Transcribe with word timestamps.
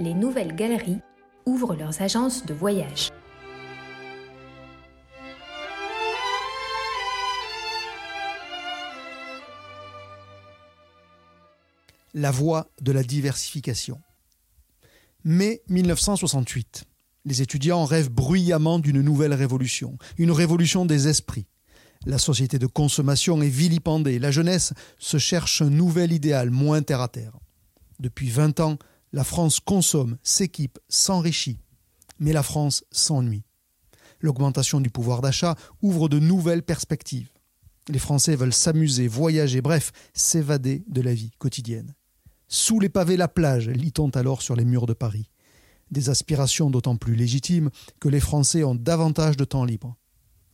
les 0.00 0.14
nouvelles 0.14 0.56
galeries 0.56 1.02
ouvrent 1.44 1.76
leurs 1.76 2.00
agences 2.00 2.46
de 2.46 2.54
voyage. 2.54 3.10
La 12.14 12.30
voie 12.30 12.66
de 12.80 12.92
la 12.92 13.02
diversification. 13.02 14.00
Mai 15.24 15.60
1968. 15.68 16.84
Les 17.26 17.42
étudiants 17.42 17.84
rêvent 17.84 18.10
bruyamment 18.10 18.78
d'une 18.78 19.02
nouvelle 19.02 19.34
révolution, 19.34 19.98
une 20.16 20.32
révolution 20.32 20.86
des 20.86 21.08
esprits. 21.08 21.46
La 22.06 22.16
société 22.16 22.58
de 22.58 22.66
consommation 22.66 23.42
est 23.42 23.48
vilipendée, 23.48 24.18
la 24.18 24.30
jeunesse 24.30 24.72
se 24.98 25.18
cherche 25.18 25.60
un 25.60 25.68
nouvel 25.68 26.10
idéal 26.10 26.48
moins 26.48 26.80
terre 26.80 27.02
à 27.02 27.08
terre. 27.08 27.38
Depuis 27.98 28.30
20 28.30 28.60
ans, 28.60 28.78
la 29.12 29.24
France 29.24 29.60
consomme, 29.60 30.16
s'équipe, 30.22 30.78
s'enrichit, 30.88 31.58
mais 32.18 32.32
la 32.32 32.42
France 32.42 32.84
s'ennuie. 32.90 33.44
L'augmentation 34.20 34.80
du 34.80 34.90
pouvoir 34.90 35.20
d'achat 35.20 35.56
ouvre 35.82 36.08
de 36.08 36.18
nouvelles 36.18 36.62
perspectives. 36.62 37.30
Les 37.88 37.98
Français 37.98 38.36
veulent 38.36 38.52
s'amuser, 38.52 39.08
voyager, 39.08 39.62
bref, 39.62 39.92
s'évader 40.14 40.84
de 40.86 41.00
la 41.00 41.14
vie 41.14 41.32
quotidienne. 41.38 41.94
Sous 42.46 42.78
les 42.78 42.88
pavés 42.88 43.16
la 43.16 43.28
plage, 43.28 43.68
lit-on 43.68 44.10
alors 44.10 44.42
sur 44.42 44.54
les 44.54 44.64
murs 44.64 44.86
de 44.86 44.92
Paris. 44.92 45.30
Des 45.90 46.10
aspirations 46.10 46.70
d'autant 46.70 46.96
plus 46.96 47.16
légitimes 47.16 47.70
que 47.98 48.08
les 48.08 48.20
Français 48.20 48.62
ont 48.62 48.74
davantage 48.74 49.36
de 49.36 49.44
temps 49.44 49.64
libre. 49.64 49.96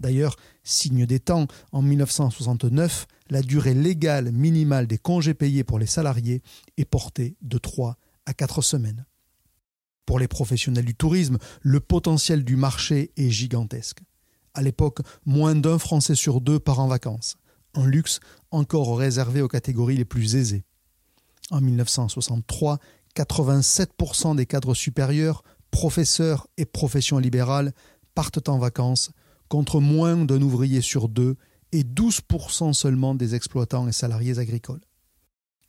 D'ailleurs, 0.00 0.36
signe 0.62 1.04
des 1.04 1.20
temps, 1.20 1.46
en 1.72 1.82
1969, 1.82 3.06
la 3.28 3.42
durée 3.42 3.74
légale 3.74 4.30
minimale 4.30 4.86
des 4.86 4.98
congés 4.98 5.34
payés 5.34 5.64
pour 5.64 5.78
les 5.78 5.86
salariés 5.86 6.42
est 6.76 6.84
portée 6.84 7.36
de 7.42 7.58
3 7.58 7.96
à 8.26 8.34
quatre 8.34 8.62
semaines. 8.62 9.06
Pour 10.04 10.18
les 10.18 10.28
professionnels 10.28 10.84
du 10.84 10.94
tourisme, 10.94 11.38
le 11.62 11.80
potentiel 11.80 12.44
du 12.44 12.56
marché 12.56 13.12
est 13.16 13.30
gigantesque. 13.30 14.00
À 14.54 14.62
l'époque, 14.62 15.00
moins 15.24 15.54
d'un 15.54 15.78
Français 15.78 16.14
sur 16.14 16.40
deux 16.40 16.60
part 16.60 16.80
en 16.80 16.86
vacances, 16.86 17.36
un 17.74 17.86
luxe 17.86 18.20
encore 18.50 18.96
réservé 18.96 19.42
aux 19.42 19.48
catégories 19.48 19.96
les 19.96 20.04
plus 20.04 20.36
aisées. 20.36 20.64
En 21.50 21.60
1963, 21.60 22.78
87% 23.14 24.36
des 24.36 24.46
cadres 24.46 24.74
supérieurs, 24.74 25.42
professeurs 25.70 26.46
et 26.56 26.64
professions 26.64 27.18
libérales 27.18 27.72
partent 28.14 28.48
en 28.48 28.58
vacances, 28.58 29.10
contre 29.48 29.80
moins 29.80 30.16
d'un 30.24 30.40
ouvrier 30.40 30.80
sur 30.80 31.08
deux 31.08 31.36
et 31.72 31.82
12% 31.82 32.72
seulement 32.72 33.14
des 33.14 33.34
exploitants 33.34 33.86
et 33.88 33.92
salariés 33.92 34.38
agricoles. 34.38 34.80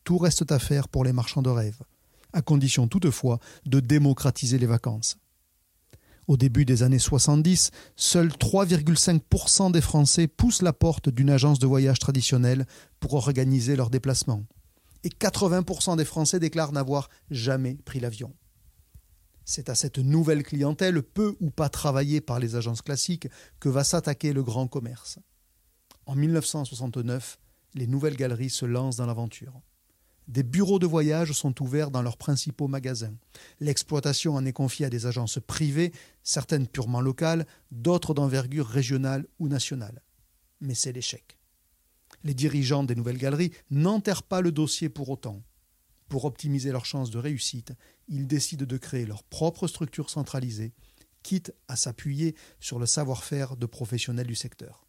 Tout 0.03 0.17
reste 0.17 0.51
à 0.51 0.59
faire 0.59 0.87
pour 0.87 1.03
les 1.03 1.13
marchands 1.13 1.41
de 1.41 1.49
rêves 1.49 1.81
à 2.33 2.41
condition 2.41 2.87
toutefois 2.87 3.39
de 3.65 3.79
démocratiser 3.79 4.57
les 4.57 4.65
vacances. 4.65 5.17
Au 6.27 6.35
début 6.35 6.65
des 6.65 6.83
années 6.83 6.99
70, 6.99 7.71
seuls 7.95 8.27
3,5% 8.27 9.71
des 9.71 9.79
Français 9.79 10.27
poussent 10.27 10.61
la 10.61 10.73
porte 10.73 11.07
d'une 11.07 11.29
agence 11.29 11.59
de 11.59 11.67
voyage 11.67 11.99
traditionnelle 11.99 12.65
pour 12.99 13.13
organiser 13.13 13.77
leurs 13.77 13.89
déplacements. 13.89 14.43
Et 15.05 15.09
80% 15.09 15.95
des 15.95 16.03
Français 16.03 16.39
déclarent 16.39 16.73
n'avoir 16.73 17.09
jamais 17.31 17.75
pris 17.85 18.01
l'avion. 18.01 18.33
C'est 19.45 19.69
à 19.69 19.75
cette 19.75 19.99
nouvelle 19.99 20.43
clientèle, 20.43 21.01
peu 21.01 21.37
ou 21.39 21.49
pas 21.49 21.69
travaillée 21.69 22.19
par 22.19 22.39
les 22.39 22.57
agences 22.57 22.81
classiques, 22.81 23.29
que 23.61 23.69
va 23.69 23.85
s'attaquer 23.85 24.33
le 24.33 24.43
grand 24.43 24.67
commerce. 24.67 25.19
En 26.05 26.15
1969, 26.15 27.39
les 27.73 27.87
nouvelles 27.87 28.17
galeries 28.17 28.49
se 28.49 28.65
lancent 28.65 28.97
dans 28.97 29.05
l'aventure. 29.05 29.61
Des 30.27 30.43
bureaux 30.43 30.79
de 30.79 30.85
voyage 30.85 31.31
sont 31.31 31.61
ouverts 31.63 31.89
dans 31.89 32.01
leurs 32.01 32.17
principaux 32.17 32.67
magasins. 32.67 33.15
L'exploitation 33.61 34.35
en 34.35 34.45
est 34.45 34.53
confiée 34.53 34.85
à 34.85 34.89
des 34.89 35.05
agences 35.05 35.39
privées, 35.39 35.93
certaines 36.21 36.67
purement 36.67 36.99
locales, 36.99 37.47
d'autres 37.71 38.13
d'envergure 38.13 38.67
régionale 38.67 39.25
ou 39.39 39.47
nationale. 39.47 40.01
Mais 40.59 40.75
c'est 40.75 40.91
l'échec. 40.91 41.37
Les 42.23 42.33
dirigeants 42.33 42.83
des 42.83 42.95
nouvelles 42.95 43.17
galeries 43.17 43.53
n'enterrent 43.69 44.23
pas 44.23 44.41
le 44.41 44.51
dossier 44.51 44.89
pour 44.89 45.09
autant. 45.09 45.43
Pour 46.09 46.25
optimiser 46.25 46.71
leurs 46.71 46.85
chances 46.85 47.11
de 47.11 47.19
réussite, 47.19 47.73
ils 48.09 48.27
décident 48.27 48.65
de 48.65 48.77
créer 48.77 49.05
leur 49.05 49.23
propre 49.23 49.67
structure 49.67 50.09
centralisée, 50.09 50.73
quitte 51.23 51.53
à 51.69 51.77
s'appuyer 51.77 52.35
sur 52.59 52.79
le 52.79 52.85
savoir-faire 52.85 53.55
de 53.55 53.65
professionnels 53.65 54.27
du 54.27 54.35
secteur. 54.35 54.85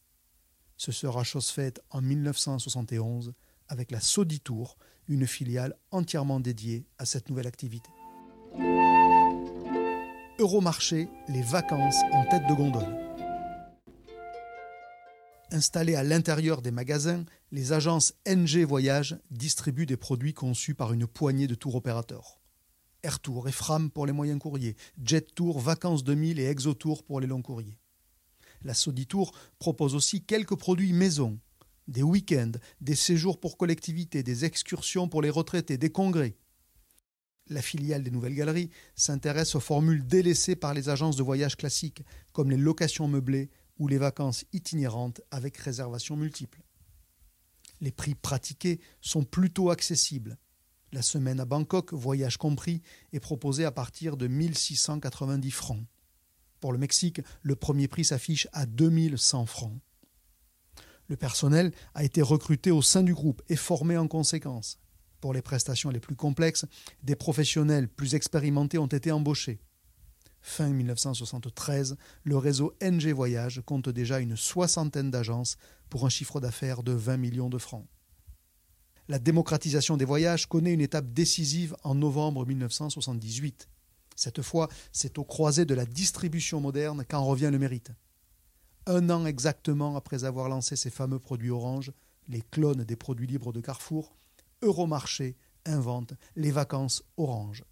Ce 0.76 0.91
sera 0.93 1.22
chose 1.22 1.50
faite 1.50 1.81
en 1.91 2.00
1971 2.00 3.34
avec 3.69 3.91
la 3.91 4.01
Soditour, 4.01 4.77
une 5.09 5.27
filiale 5.27 5.75
entièrement 5.91 6.41
dédiée 6.41 6.87
à 6.99 7.05
cette 7.05 7.29
nouvelle 7.29 7.47
activité. 7.47 7.91
Euromarché, 10.39 11.09
les 11.29 11.43
vacances 11.43 12.01
en 12.12 12.25
tête 12.27 12.47
de 12.49 12.55
gondole. 12.55 13.09
Installées 15.51 15.95
à 15.95 16.05
l'intérieur 16.05 16.61
des 16.61 16.71
magasins, 16.71 17.25
les 17.53 17.73
agences 17.73 18.15
NG 18.27 18.65
Voyage 18.65 19.19
distribuent 19.31 19.87
des 19.87 19.97
produits 19.97 20.35
conçus 20.35 20.75
par 20.75 20.93
une 20.93 21.06
poignée 21.06 21.47
de 21.47 21.55
tours 21.55 21.75
opérateurs. 21.75 22.39
Airtour 23.03 23.49
et 23.49 23.53
Fram 23.53 23.91
pour 23.91 24.06
les 24.06 24.12
moyens 24.12 24.39
courriers, 24.39 24.77
Jet 25.03 25.35
Tour, 25.35 25.59
Vacances 25.59 26.05
2000 26.05 26.39
et 26.39 26.47
Exotour 26.47 27.03
pour 27.03 27.21
les 27.21 27.27
longs 27.27 27.43
courriers. 27.43 27.79
La 28.62 28.75
Soditour 28.75 29.33
propose 29.59 29.95
aussi 29.95 30.23
quelques 30.23 30.56
produits 30.56 30.93
maison, 30.93 31.39
des 31.88 32.03
week-ends, 32.03 32.53
des 32.81 32.94
séjours 32.94 33.41
pour 33.41 33.56
collectivités, 33.56 34.22
des 34.22 34.44
excursions 34.44 35.09
pour 35.09 35.22
les 35.22 35.31
retraités, 35.31 35.78
des 35.78 35.91
congrès. 35.91 36.37
La 37.49 37.62
filiale 37.62 38.03
des 38.03 38.10
Nouvelles 38.10 38.34
Galeries 38.34 38.71
s'intéresse 38.94 39.54
aux 39.54 39.60
formules 39.60 40.06
délaissées 40.06 40.54
par 40.56 40.75
les 40.75 40.91
agences 40.91 41.16
de 41.16 41.22
voyage 41.22 41.56
classiques, 41.56 42.04
comme 42.32 42.50
les 42.50 42.59
locations 42.59 43.09
meublées 43.09 43.50
ou 43.78 43.88
les 43.88 43.99
vacances 43.99 44.44
itinérantes 44.53 45.22
avec 45.31 45.56
réservation 45.56 46.16
multiple. 46.16 46.62
Les 47.81 47.93
prix 47.93 48.15
pratiqués 48.15 48.81
sont 49.00 49.25
plutôt 49.25 49.70
accessibles. 49.70 50.37
La 50.93 51.03
semaine 51.03 51.41
à 51.41 51.44
Bangkok, 51.44 51.93
voyage 51.93 52.37
compris, 52.37 52.82
est 53.12 53.20
proposée 53.20 53.65
à 53.65 53.70
partir 53.70 54.16
de 54.16 54.26
1690 54.26 55.50
francs. 55.50 55.84
Pour 56.60 56.72
le 56.72 56.78
Mexique, 56.78 57.20
le 57.43 57.56
premier 57.56 57.88
prix 57.88 58.05
s'affiche 58.05 58.49
à 58.53 58.66
2100 58.66 59.47
francs. 59.47 59.78
Le 61.08 61.16
personnel 61.16 61.72
a 61.94 62.04
été 62.04 62.20
recruté 62.20 62.70
au 62.70 62.82
sein 62.82 63.02
du 63.02 63.14
groupe 63.14 63.42
et 63.48 63.56
formé 63.56 63.96
en 63.96 64.08
conséquence. 64.08 64.78
Pour 65.20 65.32
les 65.32 65.42
prestations 65.42 65.91
les 65.91 66.00
plus 66.00 66.14
complexes, 66.14 66.66
des 67.02 67.16
professionnels 67.16 67.88
plus 67.88 68.14
expérimentés 68.14 68.78
ont 68.78 68.86
été 68.86 69.10
embauchés. 69.10 69.58
Fin 70.42 70.69
1973, 70.69 71.96
le 72.24 72.36
réseau 72.36 72.74
NG 72.82 73.12
Voyage 73.12 73.62
compte 73.64 73.88
déjà 73.88 74.20
une 74.20 74.36
soixantaine 74.36 75.10
d'agences 75.10 75.56
pour 75.88 76.06
un 76.06 76.10
chiffre 76.10 76.41
d'affaires 76.41 76.82
de 76.82 76.92
20 76.92 77.16
millions 77.16 77.50
de 77.50 77.58
francs. 77.58 77.86
La 79.08 79.19
démocratisation 79.19 79.96
des 79.96 80.04
voyages 80.04 80.46
connaît 80.46 80.75
une 80.75 80.82
étape 80.82 81.12
décisive 81.12 81.75
en 81.82 81.94
novembre 81.94 82.46
1978. 82.46 83.69
Cette 84.14 84.43
fois, 84.43 84.69
c'est 84.93 85.19
au 85.19 85.25
croisé 85.25 85.64
de 85.64 85.75
la 85.75 85.87
distribution 85.87 86.61
moderne 86.61 87.04
qu'en 87.08 87.25
revient 87.25 87.49
le 87.50 87.58
mérite 87.58 87.93
un 88.88 89.11
an 89.11 89.26
exactement 89.26 89.96
après 89.96 90.25
avoir 90.25 90.49
lancé 90.49 90.75
ses 90.75 90.90
fameux 90.90 91.19
produits 91.19 91.50
Orange, 91.50 91.93
les 92.29 92.40
clones 92.40 92.85
des 92.85 92.96
produits 92.96 93.26
libres 93.26 93.52
de 93.52 93.61
Carrefour, 93.61 94.17
Euromarché 94.62 95.37
invente 95.67 96.14
les 96.37 96.50
vacances 96.50 97.05
Orange. 97.17 97.64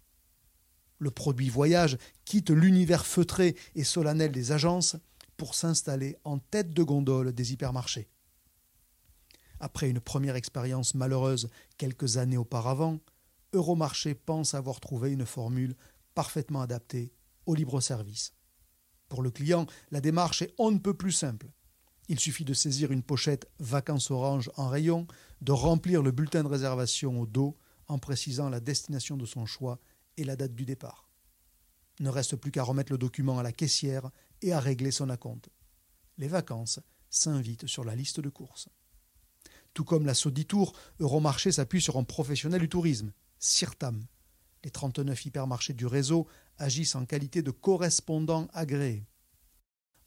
Le 0.99 1.11
produit 1.11 1.49
voyage 1.49 1.97
quitte 2.23 2.51
l'univers 2.51 3.05
feutré 3.05 3.55
et 3.75 3.83
solennel 3.83 4.31
des 4.31 4.51
agences 4.51 4.95
pour 5.37 5.55
s'installer 5.55 6.15
en 6.23 6.39
tête 6.39 6.73
de 6.73 6.83
gondole 6.83 7.33
des 7.33 7.53
hypermarchés. 7.53 8.07
Après 9.59 9.89
une 9.89 9.99
première 9.99 10.35
expérience 10.35 10.93
malheureuse 10.93 11.49
quelques 11.77 12.17
années 12.17 12.37
auparavant, 12.37 12.99
Euromarché 13.53 14.13
pense 14.13 14.53
avoir 14.53 14.79
trouvé 14.79 15.11
une 15.11 15.25
formule 15.25 15.75
parfaitement 16.13 16.61
adaptée 16.61 17.11
au 17.45 17.55
libre-service. 17.55 18.36
Pour 19.09 19.21
le 19.21 19.31
client, 19.31 19.65
la 19.91 20.01
démarche 20.01 20.41
est 20.41 20.53
on 20.57 20.71
ne 20.71 20.79
peut 20.79 20.93
plus 20.93 21.11
simple. 21.11 21.47
Il 22.09 22.19
suffit 22.19 22.45
de 22.45 22.53
saisir 22.53 22.91
une 22.91 23.03
pochette 23.03 23.49
Vacances 23.59 24.11
Orange 24.11 24.49
en 24.55 24.69
rayon, 24.69 25.07
de 25.41 25.51
remplir 25.51 26.01
le 26.01 26.11
bulletin 26.11 26.43
de 26.43 26.47
réservation 26.47 27.19
au 27.21 27.25
dos 27.25 27.57
en 27.87 27.99
précisant 27.99 28.49
la 28.49 28.59
destination 28.59 29.17
de 29.17 29.25
son 29.25 29.45
choix 29.45 29.79
et 30.17 30.23
la 30.23 30.35
date 30.35 30.55
du 30.55 30.65
départ. 30.65 31.09
Ne 31.99 32.09
reste 32.09 32.35
plus 32.35 32.51
qu'à 32.51 32.63
remettre 32.63 32.91
le 32.91 32.97
document 32.97 33.39
à 33.39 33.43
la 33.43 33.51
caissière 33.51 34.09
et 34.41 34.53
à 34.53 34.59
régler 34.59 34.91
son 34.91 35.09
acompte. 35.09 35.49
Les 36.17 36.27
vacances 36.27 36.79
s'invitent 37.09 37.67
sur 37.67 37.83
la 37.83 37.95
liste 37.95 38.19
de 38.19 38.29
courses. 38.29 38.69
Tout 39.73 39.83
comme 39.83 40.05
la 40.05 40.13
Soditour, 40.13 40.73
Euromarché 40.99 41.51
s'appuie 41.51 41.81
sur 41.81 41.97
un 41.97 42.03
professionnel 42.03 42.61
du 42.61 42.69
tourisme, 42.69 43.11
Sirtam. 43.39 44.03
Les 44.67 44.71
39 44.71 45.27
hypermarchés 45.27 45.71
du 45.71 45.85
réseau 45.85 46.27
agissent 46.57 46.95
en 46.95 47.05
qualité 47.05 47.41
de 47.41 47.51
correspondants 47.51 48.49
agréés. 48.53 49.05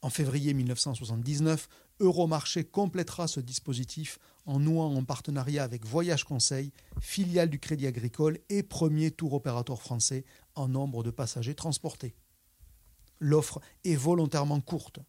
En 0.03 0.11
février 0.11 0.53
1979, 0.53 1.67
Euromarché 1.99 2.63
complétera 2.63 3.27
ce 3.27 3.39
dispositif 3.39 4.19
en 4.45 4.59
nouant 4.59 4.95
un 4.95 5.03
partenariat 5.03 5.63
avec 5.63 5.83
Voyage 5.83 6.25
Conseil, 6.25 6.73
filiale 6.99 7.49
du 7.49 7.57
Crédit 7.57 7.87
Agricole 7.87 8.37
et 8.49 8.61
premier 8.61 9.09
tour 9.09 9.33
opérateur 9.33 9.81
français 9.81 10.25
en 10.53 10.67
nombre 10.67 11.01
de 11.01 11.09
passagers 11.09 11.55
transportés. 11.55 12.13
L'offre 13.19 13.61
est 13.83 13.95
volontairement 13.95 14.61
courte. 14.61 14.99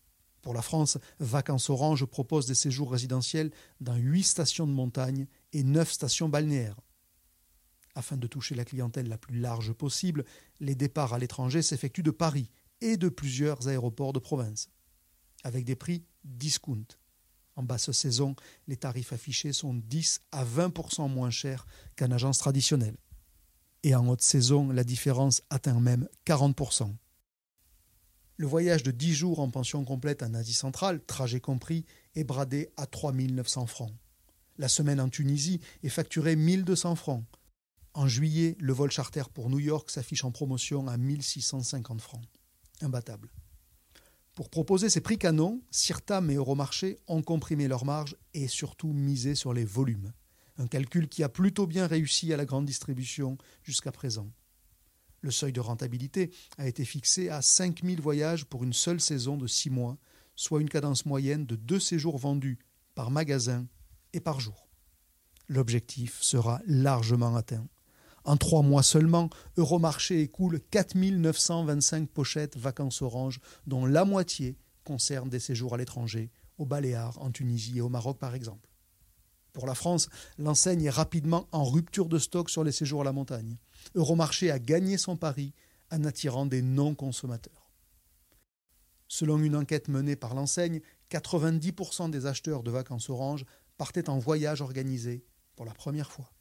Pour 0.41 0.55
la 0.55 0.63
France, 0.63 0.97
Vacances 1.21 1.69
Orange 1.69 2.07
propose 2.07 2.47
des 2.47 2.55
séjours 2.55 2.91
résidentiels 2.91 3.51
dans 3.83 3.97
huit 3.97 4.25
stations 4.25 4.67
de 4.67 4.73
montagne 4.73 5.27
et 5.53 5.63
neuf 5.63 5.93
stations 5.93 6.31
balnéaires. 6.31 6.81
Afin 7.95 8.17
de 8.17 8.27
toucher 8.27 8.55
la 8.55 8.65
clientèle 8.65 9.09
la 9.09 9.19
plus 9.19 9.39
large 9.39 9.73
possible, 9.73 10.25
les 10.61 10.75
départs 10.75 11.13
à 11.13 11.19
l'étranger 11.19 11.61
s'effectuent 11.61 12.03
de 12.03 12.11
Paris 12.11 12.51
et 12.81 12.97
de 12.97 13.09
plusieurs 13.09 13.69
aéroports 13.69 14.13
de 14.13 14.19
province, 14.19 14.71
avec 15.45 15.65
des 15.65 15.77
prix 15.77 16.05
discount. 16.25 16.87
En 17.55 17.63
basse 17.63 17.91
saison, 17.93 18.35
les 18.67 18.77
tarifs 18.77 19.13
affichés 19.13 19.53
sont 19.53 19.75
10 19.75 20.21
à 20.33 20.45
20% 20.45 21.11
moins 21.11 21.31
chers 21.31 21.67
qu'en 21.97 22.11
agence 22.11 22.39
traditionnelle. 22.39 22.97
Et 23.83 23.95
en 23.95 24.09
haute 24.09 24.23
saison, 24.23 24.71
la 24.71 24.85
différence 24.85 25.43
atteint 25.51 25.81
même 25.81 26.09
40% 26.25 26.95
Le 28.37 28.47
voyage 28.47 28.83
de 28.83 28.91
10 28.91 29.15
jours 29.15 29.41
en 29.41 29.51
pension 29.51 29.85
complète 29.85 30.23
en 30.23 30.35
Asie 30.35 30.55
centrale, 30.55 31.05
trajet 31.05 31.41
compris, 31.41 31.85
est 32.15 32.25
bradé 32.25 32.71
à 32.77 32.87
3 32.87 33.13
900 33.13 33.67
francs. 33.67 33.93
La 34.57 34.69
semaine 34.69 35.01
en 35.01 35.09
Tunisie 35.09 35.61
est 35.83 35.89
facturée 35.89 36.37
1200 36.37 36.95
francs. 36.95 37.25
En 37.95 38.09
juillet, 38.09 38.57
le 38.59 38.73
vol 38.73 38.91
charter 38.91 39.25
pour 39.33 39.51
New 39.51 39.59
York 39.59 39.91
s'affiche 39.91 40.25
en 40.25 40.31
promotion 40.31 40.89
à 40.89 40.97
1650 40.97 42.01
francs. 42.01 42.25
Imbattable. 42.81 43.31
Pour 44.35 44.49
proposer 44.49 44.89
ces 44.89 45.03
prix 45.03 45.19
canons, 45.19 45.63
Sirtam 45.71 46.31
et 46.31 46.37
Euromarché 46.37 46.99
ont 47.07 47.23
comprimé 47.23 47.69
leurs 47.69 47.85
marges 47.85 48.17
et 48.33 48.49
surtout 48.49 48.95
misé 48.95 49.35
sur 49.35 49.53
les 49.53 49.67
volumes. 49.67 50.13
Un 50.57 50.67
calcul 50.67 51.07
qui 51.09 51.23
a 51.23 51.29
plutôt 51.29 51.67
bien 51.67 51.87
réussi 51.87 52.33
à 52.33 52.39
la 52.39 52.47
grande 52.47 52.65
distribution 52.65 53.37
jusqu'à 53.63 53.93
présent. 53.93 54.31
Le 55.21 55.31
seuil 55.31 55.53
de 55.53 55.61
rentabilité 55.61 56.33
a 56.57 56.67
été 56.67 56.87
fixé 56.87 57.29
à 57.29 57.43
5000 57.43 58.01
voyages 58.01 58.47
pour 58.47 58.65
une 58.65 58.73
seule 58.73 59.01
saison 59.01 59.37
de 59.37 59.47
6 59.47 59.69
mois, 59.69 59.99
soit 60.35 60.63
une 60.63 60.69
cadence 60.71 61.05
moyenne 61.05 61.45
de 61.45 61.57
deux 61.57 61.79
séjours 61.79 62.17
vendus 62.17 62.59
par 62.95 63.11
magasin 63.11 63.67
et 64.15 64.21
par 64.21 64.41
jour. 64.41 64.67
L'objectif 65.49 66.23
sera 66.23 66.63
largement 66.67 67.37
atteint. 67.37 67.67
En 68.25 68.37
trois 68.37 68.63
mois 68.63 68.83
seulement, 68.83 69.31
Euromarché 69.57 70.21
écoule 70.21 70.61
4925 70.71 72.09
pochettes 72.09 72.57
vacances 72.57 73.03
orange, 73.03 73.41
dont 73.67 73.85
la 73.85 74.05
moitié 74.05 74.57
concerne 74.85 75.29
des 75.29 75.41
séjours 75.41 75.75
à 75.75 75.77
l'étranger, 75.77 76.31
aux 76.59 76.67
Baléares, 76.67 77.21
en 77.21 77.31
Tunisie 77.31 77.79
et 77.79 77.81
au 77.81 77.89
Maroc 77.89 78.19
par 78.19 78.35
exemple. 78.35 78.69
Pour 79.53 79.67
la 79.67 79.75
France, 79.75 80.09
l'enseigne 80.39 80.85
est 80.85 80.91
rapidement 80.91 81.47
en 81.53 81.65
rupture 81.65 82.09
de 82.09 82.19
stock 82.19 82.49
sur 82.49 82.65
les 82.65 82.73
séjours 82.73 83.03
à 83.03 83.05
la 83.05 83.13
montagne. 83.13 83.59
Euromarché 83.95 84.51
a 84.51 84.59
gagné 84.59 84.97
son 84.97 85.17
pari 85.17 85.53
en 85.91 86.05
attirant 86.05 86.47
des 86.47 86.63
non-consommateurs. 86.63 87.71
Selon 89.09 89.39
une 89.39 89.57
enquête 89.57 89.89
menée 89.89 90.17
par 90.17 90.35
l'enseigne, 90.35 90.81
90% 91.11 92.09
des 92.11 92.25
acheteurs 92.25 92.63
de 92.63 92.71
vacances 92.71 93.11
orange 93.11 93.45
partaient 93.77 94.09
en 94.09 94.19
voyage 94.19 94.63
organisé 94.63 95.27
pour 95.55 95.67
la 95.67 95.75
première 95.75 96.11
fois. 96.11 96.33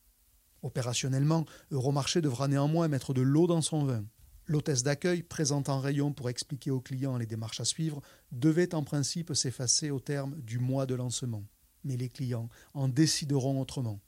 Opérationnellement, 0.63 1.45
Euromarché 1.71 2.21
devra 2.21 2.47
néanmoins 2.47 2.87
mettre 2.87 3.13
de 3.13 3.21
l'eau 3.21 3.47
dans 3.47 3.61
son 3.61 3.83
vin. 3.83 4.05
L'hôtesse 4.45 4.83
d'accueil, 4.83 5.23
présente 5.23 5.69
en 5.69 5.79
rayon 5.79 6.13
pour 6.13 6.29
expliquer 6.29 6.71
aux 6.71 6.81
clients 6.81 7.17
les 7.17 7.25
démarches 7.25 7.61
à 7.61 7.65
suivre, 7.65 8.01
devait 8.31 8.75
en 8.75 8.83
principe 8.83 9.33
s'effacer 9.33 9.91
au 9.91 9.99
terme 9.99 10.39
du 10.41 10.59
mois 10.59 10.85
de 10.85 10.95
lancement. 10.95 11.43
Mais 11.83 11.97
les 11.97 12.09
clients 12.09 12.49
en 12.73 12.87
décideront 12.87 13.59
autrement. 13.61 13.99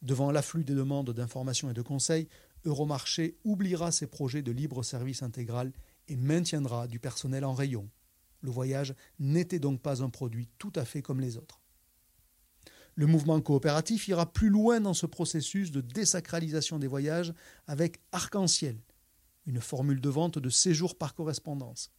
Devant 0.00 0.30
l'afflux 0.30 0.64
des 0.64 0.74
demandes 0.74 1.10
d'informations 1.12 1.70
et 1.70 1.74
de 1.74 1.82
conseils, 1.82 2.28
Euromarché 2.64 3.36
oubliera 3.44 3.92
ses 3.92 4.06
projets 4.06 4.42
de 4.42 4.52
libre 4.52 4.82
service 4.82 5.22
intégral 5.22 5.72
et 6.06 6.16
maintiendra 6.16 6.86
du 6.86 6.98
personnel 6.98 7.44
en 7.44 7.52
rayon. 7.52 7.88
Le 8.40 8.50
voyage 8.50 8.94
n'était 9.18 9.58
donc 9.58 9.82
pas 9.82 10.02
un 10.02 10.10
produit 10.10 10.48
tout 10.58 10.72
à 10.76 10.84
fait 10.84 11.02
comme 11.02 11.20
les 11.20 11.36
autres. 11.36 11.57
Le 12.98 13.06
mouvement 13.06 13.40
coopératif 13.40 14.08
ira 14.08 14.32
plus 14.32 14.48
loin 14.48 14.80
dans 14.80 14.92
ce 14.92 15.06
processus 15.06 15.70
de 15.70 15.80
désacralisation 15.80 16.80
des 16.80 16.88
voyages 16.88 17.32
avec 17.68 18.00
Arc-en-Ciel, 18.10 18.76
une 19.46 19.60
formule 19.60 20.00
de 20.00 20.08
vente 20.08 20.40
de 20.40 20.50
séjour 20.50 20.98
par 20.98 21.14
correspondance. 21.14 21.92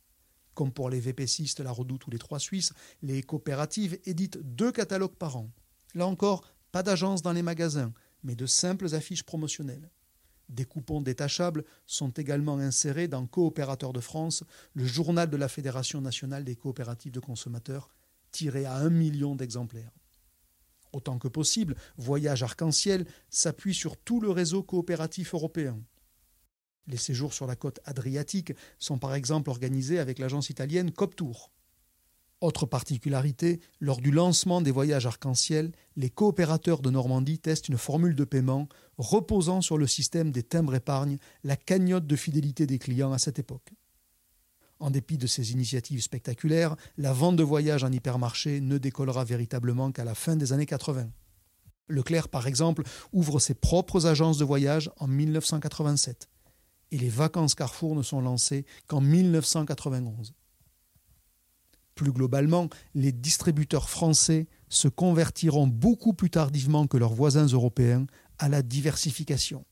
Comme 0.56 0.74
pour 0.74 0.90
les 0.90 1.00
VPCistes, 1.00 1.62
la 1.62 1.72
Redoute 1.72 2.06
ou 2.08 2.10
les 2.10 2.18
Trois 2.18 2.38
Suisses, 2.38 2.74
les 3.02 3.24
coopératives 3.24 3.98
éditent 4.04 4.40
deux 4.40 4.74
catalogues 4.74 5.16
par 5.16 5.38
an. 5.38 5.50
Là 5.96 6.06
encore, 6.06 6.44
pas 6.74 6.84
d'agence 6.84 7.22
dans 7.22 7.32
les 7.32 7.44
magasins, 7.44 7.94
mais 8.24 8.36
de 8.36 8.46
simples 8.46 8.94
affiches 8.94 9.24
promotionnelles. 9.24 9.90
Des 10.50 10.66
coupons 10.66 11.00
détachables 11.00 11.64
sont 11.86 12.10
également 12.10 12.58
insérés 12.58 13.08
dans 13.08 13.26
Coopérateurs 13.26 13.94
de 13.94 14.02
France, 14.02 14.44
le 14.74 14.86
journal 14.86 15.30
de 15.30 15.38
la 15.38 15.48
Fédération 15.48 16.02
nationale 16.02 16.44
des 16.44 16.58
coopératives 16.58 17.14
de 17.14 17.22
consommateurs, 17.22 17.88
tiré 18.34 18.66
à 18.66 18.76
un 18.76 18.90
million 18.90 19.38
d'exemplaires 19.38 19.94
autant 20.94 21.18
que 21.18 21.28
possible, 21.28 21.76
Voyage 21.98 22.44
Arc-en-Ciel 22.44 23.06
s'appuie 23.30 23.74
sur 23.74 23.98
tout 23.98 24.20
le 24.20 24.30
réseau 24.30 24.64
coopératif 24.64 25.34
européen. 25.34 25.80
Les 26.88 26.98
séjours 26.98 27.34
sur 27.34 27.46
la 27.46 27.56
côte 27.56 27.80
adriatique 27.86 28.54
sont 28.80 28.98
par 28.98 29.14
exemple 29.14 29.50
organisés 29.50 30.00
avec 30.00 30.18
l'agence 30.18 30.50
italienne 30.50 30.92
Coptour. 30.92 31.52
Autre 32.42 32.66
particularité, 32.66 33.60
lors 33.82 34.00
du 34.00 34.12
lancement 34.12 34.62
des 34.62 34.72
voyages 34.72 35.06
arc-en-ciel, 35.06 35.72
les 35.98 36.10
coopérateurs 36.10 36.82
de 36.82 36.90
Normandie 36.90 37.38
testent 37.38 37.68
une 37.68 37.78
formule 37.78 38.16
de 38.16 38.24
paiement 38.24 38.70
reposant 38.98 39.62
sur 39.62 39.78
le 39.78 39.88
système 39.88 40.32
des 40.32 40.44
timbres 40.44 40.76
épargne, 40.76 41.18
la 41.44 41.58
cagnotte 41.58 42.08
de 42.08 42.16
fidélité 42.16 42.66
des 42.66 42.80
clients 42.80 43.12
à 43.12 43.18
cette 43.18 43.40
époque. 43.40 43.74
En 44.80 44.92
dépit 44.92 45.18
de 45.18 45.28
ces 45.28 45.52
initiatives 45.52 46.02
spectaculaires, 46.02 46.76
la 46.98 47.12
vente 47.12 47.36
de 47.36 47.44
voyages 47.44 47.84
en 47.84 47.92
hypermarché 47.92 48.62
ne 48.62 48.78
décollera 48.78 49.26
véritablement 49.26 49.92
qu'à 49.92 50.06
la 50.06 50.16
fin 50.16 50.38
des 50.38 50.54
années 50.54 50.66
80. 50.66 51.10
Leclerc, 51.90 52.30
par 52.30 52.48
exemple, 52.48 52.84
ouvre 53.12 53.40
ses 53.40 53.56
propres 53.56 54.06
agences 54.06 54.38
de 54.38 54.46
voyage 54.46 54.90
en 54.98 55.08
1987. 55.08 56.30
Et 56.92 56.98
les 56.98 57.10
vacances 57.10 57.56
Carrefour 57.56 57.96
ne 57.96 58.04
sont 58.04 58.22
lancées 58.22 58.66
qu'en 58.88 59.02
1991. 59.02 60.34
Plus 61.96 62.12
globalement, 62.14 62.70
les 62.96 63.12
distributeurs 63.12 63.90
français 63.90 64.48
se 64.70 64.88
convertiront 64.88 65.68
beaucoup 65.68 66.14
plus 66.14 66.30
tardivement 66.30 66.88
que 66.88 66.98
leurs 66.98 67.14
voisins 67.14 67.48
européens 67.48 68.06
à 68.38 68.48
la 68.48 68.62
diversification 68.62 69.66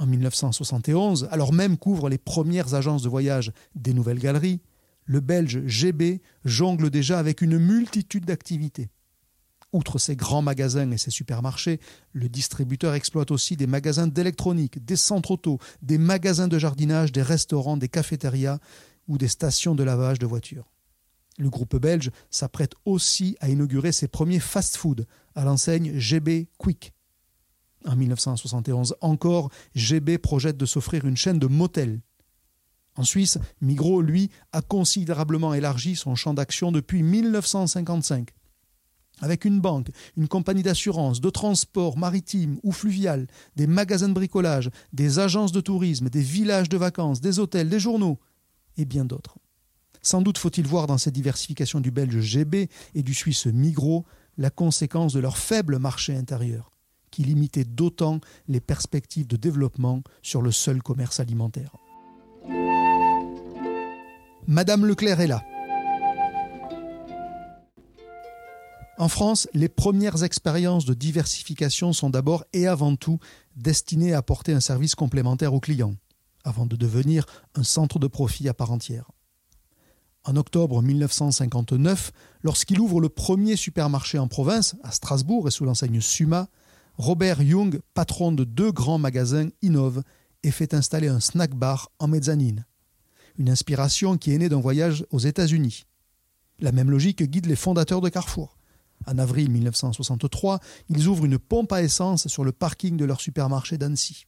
en 0.00 0.06
1971, 0.06 1.28
alors 1.30 1.52
même 1.52 1.76
qu'ouvrent 1.76 2.08
les 2.08 2.18
premières 2.18 2.74
agences 2.74 3.02
de 3.02 3.08
voyage 3.08 3.52
des 3.74 3.92
nouvelles 3.92 4.18
galeries, 4.18 4.60
le 5.04 5.20
Belge 5.20 5.62
GB 5.66 6.22
jongle 6.44 6.88
déjà 6.88 7.18
avec 7.18 7.42
une 7.42 7.58
multitude 7.58 8.24
d'activités. 8.24 8.88
Outre 9.72 9.98
ses 9.98 10.16
grands 10.16 10.42
magasins 10.42 10.90
et 10.90 10.98
ses 10.98 11.10
supermarchés, 11.10 11.80
le 12.12 12.28
distributeur 12.28 12.94
exploite 12.94 13.30
aussi 13.30 13.56
des 13.56 13.66
magasins 13.66 14.08
d'électronique, 14.08 14.84
des 14.84 14.96
centres 14.96 15.32
auto, 15.32 15.58
des 15.82 15.98
magasins 15.98 16.48
de 16.48 16.58
jardinage, 16.58 17.12
des 17.12 17.22
restaurants, 17.22 17.76
des 17.76 17.88
cafétérias 17.88 18.58
ou 19.06 19.18
des 19.18 19.28
stations 19.28 19.74
de 19.74 19.84
lavage 19.84 20.18
de 20.18 20.26
voitures. 20.26 20.72
Le 21.38 21.50
groupe 21.50 21.76
belge 21.76 22.10
s'apprête 22.30 22.72
aussi 22.84 23.36
à 23.40 23.48
inaugurer 23.48 23.92
ses 23.92 24.08
premiers 24.08 24.40
fast-food 24.40 25.06
à 25.34 25.44
l'enseigne 25.44 25.96
GB 25.98 26.48
Quick, 26.58 26.92
en 27.86 27.96
1971 27.96 28.96
encore, 29.00 29.50
GB 29.74 30.18
projette 30.18 30.56
de 30.56 30.66
s'offrir 30.66 31.04
une 31.04 31.16
chaîne 31.16 31.38
de 31.38 31.46
motels. 31.46 32.00
En 32.96 33.04
Suisse, 33.04 33.38
Migros, 33.60 34.02
lui, 34.02 34.30
a 34.52 34.62
considérablement 34.62 35.54
élargi 35.54 35.96
son 35.96 36.14
champ 36.14 36.34
d'action 36.34 36.72
depuis 36.72 37.02
1955. 37.02 38.30
Avec 39.22 39.44
une 39.44 39.60
banque, 39.60 39.88
une 40.16 40.28
compagnie 40.28 40.62
d'assurance, 40.62 41.20
de 41.20 41.30
transport 41.30 41.98
maritime 41.98 42.58
ou 42.62 42.72
fluvial, 42.72 43.26
des 43.56 43.66
magasins 43.66 44.08
de 44.08 44.14
bricolage, 44.14 44.70
des 44.92 45.18
agences 45.18 45.52
de 45.52 45.60
tourisme, 45.60 46.08
des 46.08 46.22
villages 46.22 46.68
de 46.68 46.78
vacances, 46.78 47.20
des 47.20 47.38
hôtels, 47.38 47.68
des 47.68 47.80
journaux, 47.80 48.18
et 48.76 48.86
bien 48.86 49.04
d'autres. 49.04 49.38
Sans 50.02 50.22
doute 50.22 50.38
faut-il 50.38 50.66
voir 50.66 50.86
dans 50.86 50.96
cette 50.96 51.14
diversification 51.14 51.80
du 51.80 51.90
belge 51.90 52.20
GB 52.20 52.70
et 52.94 53.02
du 53.02 53.12
suisse 53.12 53.46
Migros 53.46 54.06
la 54.38 54.48
conséquence 54.48 55.12
de 55.12 55.20
leur 55.20 55.36
faible 55.36 55.78
marché 55.78 56.16
intérieur 56.16 56.72
qui 57.10 57.22
limitait 57.22 57.64
d'autant 57.64 58.20
les 58.48 58.60
perspectives 58.60 59.26
de 59.26 59.36
développement 59.36 60.02
sur 60.22 60.42
le 60.42 60.52
seul 60.52 60.82
commerce 60.82 61.20
alimentaire. 61.20 61.76
Madame 64.46 64.84
Leclerc 64.84 65.20
est 65.20 65.26
là. 65.26 65.42
En 68.98 69.08
France, 69.08 69.48
les 69.54 69.70
premières 69.70 70.24
expériences 70.24 70.84
de 70.84 70.92
diversification 70.92 71.94
sont 71.94 72.10
d'abord 72.10 72.44
et 72.52 72.66
avant 72.66 72.96
tout 72.96 73.18
destinées 73.56 74.12
à 74.12 74.18
apporter 74.18 74.52
un 74.52 74.60
service 74.60 74.94
complémentaire 74.94 75.54
aux 75.54 75.60
clients, 75.60 75.94
avant 76.44 76.66
de 76.66 76.76
devenir 76.76 77.24
un 77.54 77.62
centre 77.62 77.98
de 77.98 78.06
profit 78.06 78.48
à 78.48 78.52
part 78.52 78.72
entière. 78.72 79.10
En 80.24 80.36
octobre 80.36 80.82
1959, 80.82 82.12
lorsqu'il 82.42 82.78
ouvre 82.78 83.00
le 83.00 83.08
premier 83.08 83.56
supermarché 83.56 84.18
en 84.18 84.28
province, 84.28 84.76
à 84.82 84.90
Strasbourg 84.90 85.48
et 85.48 85.50
sous 85.50 85.64
l'enseigne 85.64 86.02
Suma, 86.02 86.48
Robert 87.00 87.40
Young, 87.40 87.80
patron 87.94 88.30
de 88.30 88.44
deux 88.44 88.72
grands 88.72 88.98
magasins, 88.98 89.48
innove 89.62 90.02
et 90.42 90.50
fait 90.50 90.74
installer 90.74 91.08
un 91.08 91.18
snack 91.18 91.54
bar 91.54 91.90
en 91.98 92.08
mezzanine. 92.08 92.66
Une 93.38 93.48
inspiration 93.48 94.18
qui 94.18 94.34
est 94.34 94.38
née 94.38 94.50
d'un 94.50 94.60
voyage 94.60 95.06
aux 95.10 95.18
États-Unis. 95.18 95.86
La 96.58 96.72
même 96.72 96.90
logique 96.90 97.22
guide 97.22 97.46
les 97.46 97.56
fondateurs 97.56 98.02
de 98.02 98.10
Carrefour. 98.10 98.58
En 99.06 99.16
avril 99.16 99.50
1963, 99.50 100.60
ils 100.90 101.06
ouvrent 101.06 101.24
une 101.24 101.38
pompe 101.38 101.72
à 101.72 101.82
essence 101.82 102.28
sur 102.28 102.44
le 102.44 102.52
parking 102.52 102.98
de 102.98 103.06
leur 103.06 103.22
supermarché 103.22 103.78
d'Annecy. 103.78 104.26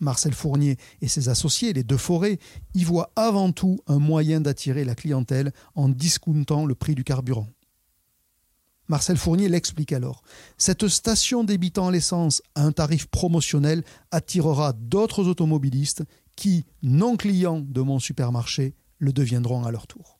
Marcel 0.00 0.34
Fournier 0.34 0.76
et 1.02 1.06
ses 1.06 1.28
associés, 1.28 1.72
les 1.72 1.84
deux 1.84 1.96
forêts, 1.96 2.40
y 2.74 2.82
voient 2.82 3.12
avant 3.14 3.52
tout 3.52 3.78
un 3.86 4.00
moyen 4.00 4.40
d'attirer 4.40 4.84
la 4.84 4.96
clientèle 4.96 5.52
en 5.76 5.88
discountant 5.88 6.66
le 6.66 6.74
prix 6.74 6.96
du 6.96 7.04
carburant. 7.04 7.46
Marcel 8.90 9.16
Fournier 9.16 9.48
l'explique 9.48 9.92
alors. 9.92 10.24
Cette 10.58 10.88
station 10.88 11.44
débitant 11.44 11.90
l'essence 11.90 12.42
à 12.56 12.64
un 12.64 12.72
tarif 12.72 13.06
promotionnel 13.06 13.84
attirera 14.10 14.72
d'autres 14.72 15.28
automobilistes 15.28 16.02
qui, 16.34 16.64
non 16.82 17.16
clients 17.16 17.60
de 17.60 17.82
mon 17.82 18.00
supermarché, 18.00 18.74
le 18.98 19.12
deviendront 19.12 19.62
à 19.62 19.70
leur 19.70 19.86
tour. 19.86 20.18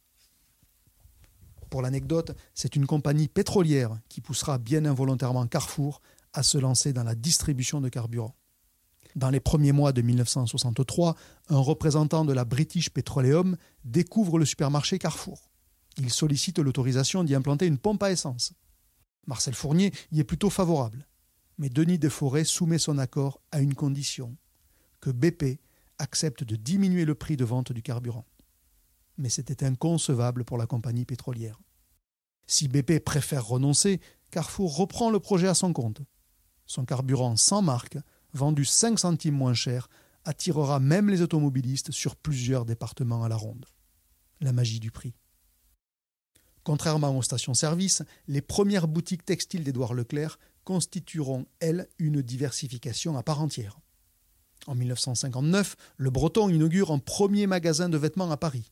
Pour 1.69 1.83
l'anecdote, 1.83 2.37
c'est 2.55 2.77
une 2.77 2.87
compagnie 2.87 3.27
pétrolière 3.27 3.99
qui 4.09 4.21
poussera 4.21 4.59
bien 4.59 4.85
involontairement 4.85 5.49
Carrefour 5.49 6.01
à 6.33 6.45
se 6.45 6.57
lancer 6.57 6.93
dans 6.93 7.03
la 7.03 7.17
distribution 7.17 7.81
de 7.81 7.89
carburant. 7.89 8.37
Dans 9.17 9.31
les 9.31 9.41
premiers 9.41 9.73
mois 9.73 9.91
de 9.91 10.01
1963, 10.01 11.17
un 11.49 11.59
représentant 11.59 12.25
de 12.25 12.33
la 12.33 12.45
British 12.45 12.91
Petroleum 12.91 13.57
découvre 13.85 14.39
le 14.39 14.45
supermarché 14.45 15.01
Carrefour. 15.01 15.51
Il 15.99 16.11
sollicite 16.11 16.61
l'autorisation 16.61 17.25
d'y 17.25 17.35
implanter 17.35 17.67
une 17.67 17.79
pompe 17.79 18.05
à 18.05 18.13
essence. 18.13 18.53
Marcel 19.27 19.55
Fournier 19.55 19.93
y 20.13 20.21
est 20.21 20.25
plutôt 20.25 20.51
favorable. 20.51 21.07
Mais 21.59 21.69
Denis 21.69 21.99
Deforêt 21.99 22.45
soumet 22.45 22.79
son 22.79 22.99
accord 22.99 23.41
à 23.53 23.61
une 23.61 23.75
condition 23.75 24.37
que 25.01 25.11
BP 25.11 25.61
accepte 25.99 26.45
de 26.45 26.57
diminuer 26.57 27.05
le 27.05 27.15
prix 27.15 27.37
de 27.37 27.45
vente 27.45 27.73
du 27.73 27.83
carburant 27.83 28.27
mais 29.21 29.29
c'était 29.29 29.65
inconcevable 29.65 30.45
pour 30.45 30.57
la 30.57 30.67
compagnie 30.67 31.05
pétrolière. 31.05 31.61
Si 32.47 32.69
BP 32.69 33.05
préfère 33.05 33.47
renoncer, 33.47 34.01
Carrefour 34.31 34.77
reprend 34.77 35.11
le 35.11 35.21
projet 35.21 35.47
à 35.47 35.55
son 35.55 35.73
compte. 35.73 36.01
Son 36.67 36.85
carburant 36.85 37.37
sans 37.37 37.63
marque, 37.63 37.99
vendu 38.33 38.65
5 38.65 38.99
centimes 38.99 39.35
moins 39.35 39.55
cher, 39.55 39.89
attirera 40.25 40.81
même 40.81 41.11
les 41.11 41.21
automobilistes 41.23 41.93
sur 41.93 42.17
plusieurs 42.17 42.65
départements 42.65 43.23
à 43.23 43.29
la 43.29 43.37
ronde. 43.37 43.67
La 44.41 44.53
magie 44.53 44.81
du 44.81 44.91
prix. 44.91 45.15
Contrairement 46.71 47.19
aux 47.19 47.23
stations-service, 47.23 48.05
les 48.29 48.43
premières 48.43 48.87
boutiques 48.87 49.25
textiles 49.25 49.65
d'Édouard 49.65 49.93
Leclerc 49.93 50.39
constitueront, 50.63 51.47
elles, 51.59 51.89
une 51.99 52.23
diversification 52.23 53.17
à 53.17 53.25
part 53.25 53.43
entière. 53.43 53.81
En 54.69 54.77
1959, 54.77 55.75
le 55.97 56.11
Breton 56.11 56.49
inaugure 56.49 56.93
un 56.93 57.01
premier 57.01 57.49
magasin 57.49 57.89
de 57.89 57.99
vêtements 57.99 58.31
à 58.31 58.37
Paris. 58.37 58.71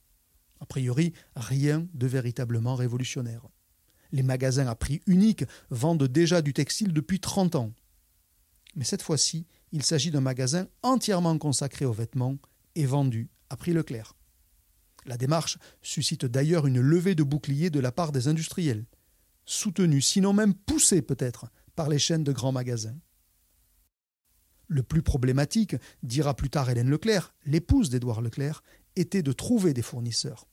A 0.61 0.65
priori, 0.65 1.13
rien 1.35 1.89
de 1.93 2.07
véritablement 2.07 2.77
révolutionnaire. 2.77 3.49
Les 4.13 4.23
magasins 4.23 4.69
à 4.69 4.77
prix 4.77 5.01
unique 5.09 5.43
vendent 5.71 6.07
déjà 6.07 6.41
du 6.41 6.53
textile 6.53 6.93
depuis 6.93 7.19
30 7.19 7.57
ans. 7.57 7.73
Mais 8.77 8.85
cette 8.85 9.03
fois-ci, 9.03 9.45
il 9.73 9.83
s'agit 9.83 10.13
d'un 10.13 10.21
magasin 10.21 10.69
entièrement 10.85 11.37
consacré 11.37 11.85
aux 11.85 11.93
vêtements 11.93 12.37
et 12.77 12.87
vendu 12.87 13.29
à 13.51 13.57
prix 13.57 13.73
Leclerc. 13.73 14.15
La 15.09 15.17
démarche 15.17 15.57
suscite 15.81 16.27
d'ailleurs 16.27 16.67
une 16.67 16.83
levée 16.83 17.15
de 17.15 17.23
boucliers 17.23 17.71
de 17.71 17.81
la 17.81 17.93
part 17.93 18.13
des 18.13 18.29
industriels, 18.29 18.85
soutenue, 19.47 20.03
sinon 20.03 20.35
même 20.35 20.53
poussée 20.53 21.01
peut-être, 21.01 21.47
par 21.75 21.89
les 21.89 21.99
chaînes 21.99 22.25
de 22.25 22.33
grands 22.33 22.53
magasins. 22.53 22.99
Le 24.67 24.83
plus 24.83 25.01
problématique, 25.01 25.77
dira 26.03 26.35
plus 26.35 26.51
tard 26.51 26.69
Hélène 26.69 26.91
Leclerc, 26.91 27.33
l'épouse 27.47 27.89
d'Édouard 27.89 28.21
Leclerc, 28.21 28.63
était 28.97 29.23
de 29.23 29.33
trouver 29.33 29.73
des 29.73 29.81
fournisseurs. 29.81 30.47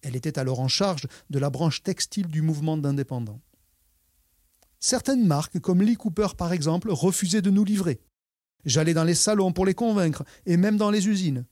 Elle 0.00 0.16
était 0.16 0.38
alors 0.38 0.60
en 0.60 0.68
charge 0.68 1.06
de 1.28 1.38
la 1.38 1.50
branche 1.50 1.82
textile 1.82 2.28
du 2.28 2.40
mouvement 2.40 2.78
d'indépendants. 2.78 3.42
Certaines 4.78 5.26
marques, 5.26 5.60
comme 5.60 5.82
Lee 5.82 5.96
Cooper 5.96 6.28
par 6.38 6.54
exemple, 6.54 6.90
refusaient 6.90 7.42
de 7.42 7.50
nous 7.50 7.64
livrer. 7.64 8.00
J'allais 8.64 8.94
dans 8.94 9.04
les 9.04 9.14
salons 9.14 9.52
pour 9.52 9.66
les 9.66 9.74
convaincre, 9.74 10.24
et 10.46 10.56
même 10.56 10.78
dans 10.78 10.90
les 10.90 11.06
usines. 11.06 11.44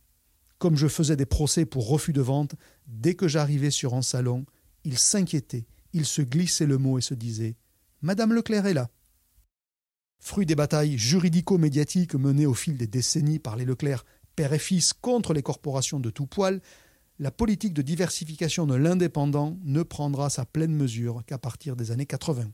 Comme 0.58 0.76
je 0.76 0.88
faisais 0.88 1.16
des 1.16 1.26
procès 1.26 1.64
pour 1.64 1.88
refus 1.88 2.12
de 2.12 2.20
vente, 2.20 2.54
dès 2.86 3.14
que 3.14 3.28
j'arrivais 3.28 3.70
sur 3.70 3.94
un 3.94 4.02
salon, 4.02 4.44
ils 4.84 4.98
s'inquiétaient, 4.98 5.66
ils 5.92 6.06
se 6.06 6.22
glissaient 6.22 6.66
le 6.66 6.78
mot 6.78 6.98
et 6.98 7.02
se 7.02 7.14
disaient 7.14 7.56
Madame 8.02 8.32
Leclerc 8.32 8.66
est 8.66 8.74
là. 8.74 8.88
Fruit 10.20 10.46
des 10.46 10.56
batailles 10.56 10.98
juridico-médiatiques 10.98 12.14
menées 12.14 12.46
au 12.46 12.54
fil 12.54 12.76
des 12.76 12.86
décennies 12.86 13.38
par 13.38 13.56
les 13.56 13.64
Leclerc 13.64 14.04
père 14.38 14.52
et 14.52 14.60
fils 14.60 14.92
contre 14.92 15.32
les 15.32 15.42
corporations 15.42 15.98
de 15.98 16.10
tout 16.10 16.26
poil, 16.26 16.60
la 17.18 17.32
politique 17.32 17.74
de 17.74 17.82
diversification 17.82 18.66
de 18.66 18.76
l'indépendant 18.76 19.58
ne 19.64 19.82
prendra 19.82 20.30
sa 20.30 20.44
pleine 20.44 20.72
mesure 20.72 21.24
qu'à 21.26 21.38
partir 21.38 21.74
des 21.74 21.90
années 21.90 22.06
80. 22.06 22.48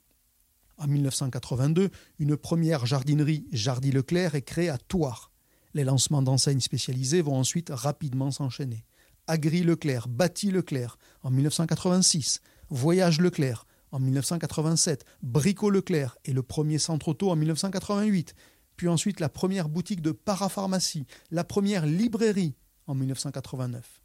En 0.78 0.86
1982, 0.86 1.90
une 2.18 2.38
première 2.38 2.86
jardinerie 2.86 3.46
Jardy 3.52 3.92
Leclerc 3.92 4.34
est 4.34 4.42
créée 4.42 4.70
à 4.70 4.78
Thouars. 4.78 5.33
Les 5.74 5.82
lancements 5.84 6.22
d'enseignes 6.22 6.60
spécialisées 6.60 7.20
vont 7.20 7.36
ensuite 7.36 7.70
rapidement 7.70 8.30
s'enchaîner. 8.30 8.84
Agri 9.26 9.62
Leclerc, 9.62 10.06
Bâti 10.08 10.50
Leclerc 10.50 10.98
en 11.22 11.30
1986, 11.30 12.40
Voyage 12.70 13.20
Leclerc 13.20 13.66
en 13.90 13.98
1987, 13.98 15.04
Brico 15.22 15.70
Leclerc 15.70 16.16
et 16.24 16.32
le 16.32 16.42
premier 16.42 16.78
centre 16.78 17.08
auto 17.08 17.30
en 17.30 17.36
1988, 17.36 18.34
puis 18.76 18.88
ensuite 18.88 19.18
la 19.18 19.28
première 19.28 19.68
boutique 19.68 20.00
de 20.00 20.12
parapharmacie, 20.12 21.06
la 21.30 21.42
première 21.42 21.86
librairie 21.86 22.54
en 22.86 22.94
1989. 22.94 24.02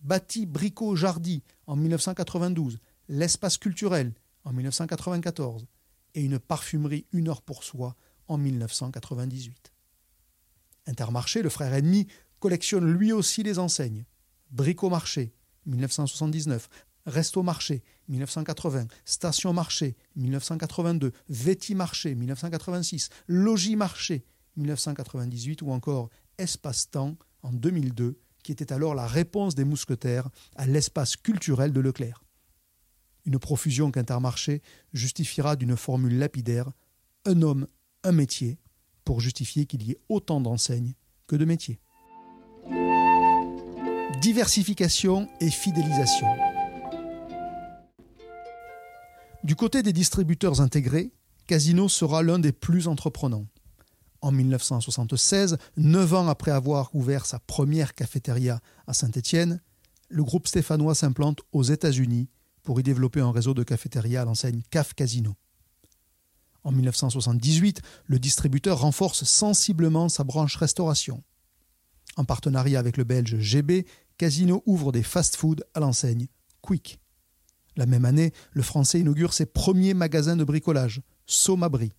Bâti 0.00 0.46
Bricot 0.46 0.96
Jardy 0.96 1.42
en 1.66 1.76
1992, 1.76 2.78
l'espace 3.08 3.58
culturel 3.58 4.12
en 4.44 4.52
1994 4.52 5.66
et 6.14 6.22
une 6.22 6.38
parfumerie 6.38 7.06
Une 7.12 7.28
heure 7.28 7.42
pour 7.42 7.64
soi 7.64 7.96
en 8.28 8.38
1998. 8.38 9.72
Intermarché, 10.86 11.42
le 11.42 11.48
frère 11.48 11.74
ennemi, 11.74 12.06
collectionne 12.38 12.90
lui 12.90 13.12
aussi 13.12 13.42
les 13.42 13.58
enseignes. 13.58 14.04
Bricomarché, 14.50 15.32
1979, 15.66 16.68
Resto 17.06 17.42
Marché, 17.42 17.82
1980, 18.08 18.86
Station 19.04 19.52
Marché, 19.52 19.96
1982, 20.16 21.12
Véti 21.28 21.74
Marché, 21.74 22.14
1986, 22.14 23.08
Logis 23.28 23.76
Marché, 23.76 24.24
1998 24.56 25.62
ou 25.62 25.70
encore 25.70 26.10
Espace-Temps 26.38 27.16
en 27.42 27.52
2002, 27.52 28.18
qui 28.42 28.52
était 28.52 28.72
alors 28.72 28.94
la 28.94 29.06
réponse 29.06 29.54
des 29.54 29.64
mousquetaires 29.64 30.28
à 30.56 30.66
l'espace 30.66 31.16
culturel 31.16 31.72
de 31.72 31.80
Leclerc. 31.80 32.24
Une 33.26 33.38
profusion 33.38 33.90
qu'Intermarché 33.90 34.62
justifiera 34.92 35.56
d'une 35.56 35.76
formule 35.76 36.18
lapidaire. 36.18 36.70
Un 37.26 37.42
homme, 37.42 37.66
un 38.02 38.12
métier, 38.12 38.58
pour 39.04 39.20
justifier 39.20 39.66
qu'il 39.66 39.82
y 39.82 39.92
ait 39.92 40.00
autant 40.08 40.40
d'enseignes 40.40 40.94
que 41.26 41.36
de 41.36 41.44
métiers. 41.44 41.80
Diversification 44.20 45.28
et 45.40 45.50
fidélisation. 45.50 46.26
Du 49.42 49.56
côté 49.56 49.82
des 49.82 49.94
distributeurs 49.94 50.60
intégrés, 50.60 51.12
Casino 51.46 51.88
sera 51.88 52.22
l'un 52.22 52.38
des 52.38 52.52
plus 52.52 52.88
entreprenants. 52.88 53.46
En 54.20 54.32
1976, 54.32 55.56
neuf 55.78 56.12
ans 56.12 56.28
après 56.28 56.50
avoir 56.50 56.94
ouvert 56.94 57.24
sa 57.24 57.38
première 57.38 57.94
cafétéria 57.94 58.60
à 58.86 58.92
Saint-Étienne, 58.92 59.62
le 60.10 60.22
groupe 60.22 60.46
stéphanois 60.46 60.94
s'implante 60.94 61.40
aux 61.52 61.62
États-Unis 61.62 62.28
pour 62.62 62.78
y 62.78 62.82
développer 62.82 63.20
un 63.20 63.32
réseau 63.32 63.54
de 63.54 63.62
cafétérias 63.62 64.22
à 64.22 64.24
l'enseigne 64.26 64.62
CAF 64.70 64.92
Casino. 64.92 65.34
En 66.64 66.72
1978, 66.72 67.80
le 68.06 68.18
distributeur 68.18 68.80
renforce 68.80 69.24
sensiblement 69.24 70.08
sa 70.08 70.24
branche 70.24 70.56
restauration. 70.56 71.22
En 72.16 72.24
partenariat 72.24 72.78
avec 72.78 72.96
le 72.96 73.04
belge 73.04 73.38
GB, 73.38 73.86
Casino 74.18 74.62
ouvre 74.66 74.92
des 74.92 75.02
fast-foods 75.02 75.62
à 75.74 75.80
l'enseigne 75.80 76.26
Quick. 76.60 77.00
La 77.76 77.86
même 77.86 78.04
année, 78.04 78.32
le 78.52 78.62
français 78.62 79.00
inaugure 79.00 79.32
ses 79.32 79.46
premiers 79.46 79.94
magasins 79.94 80.36
de 80.36 80.44
bricolage, 80.44 81.00
Somabri. 81.26 81.92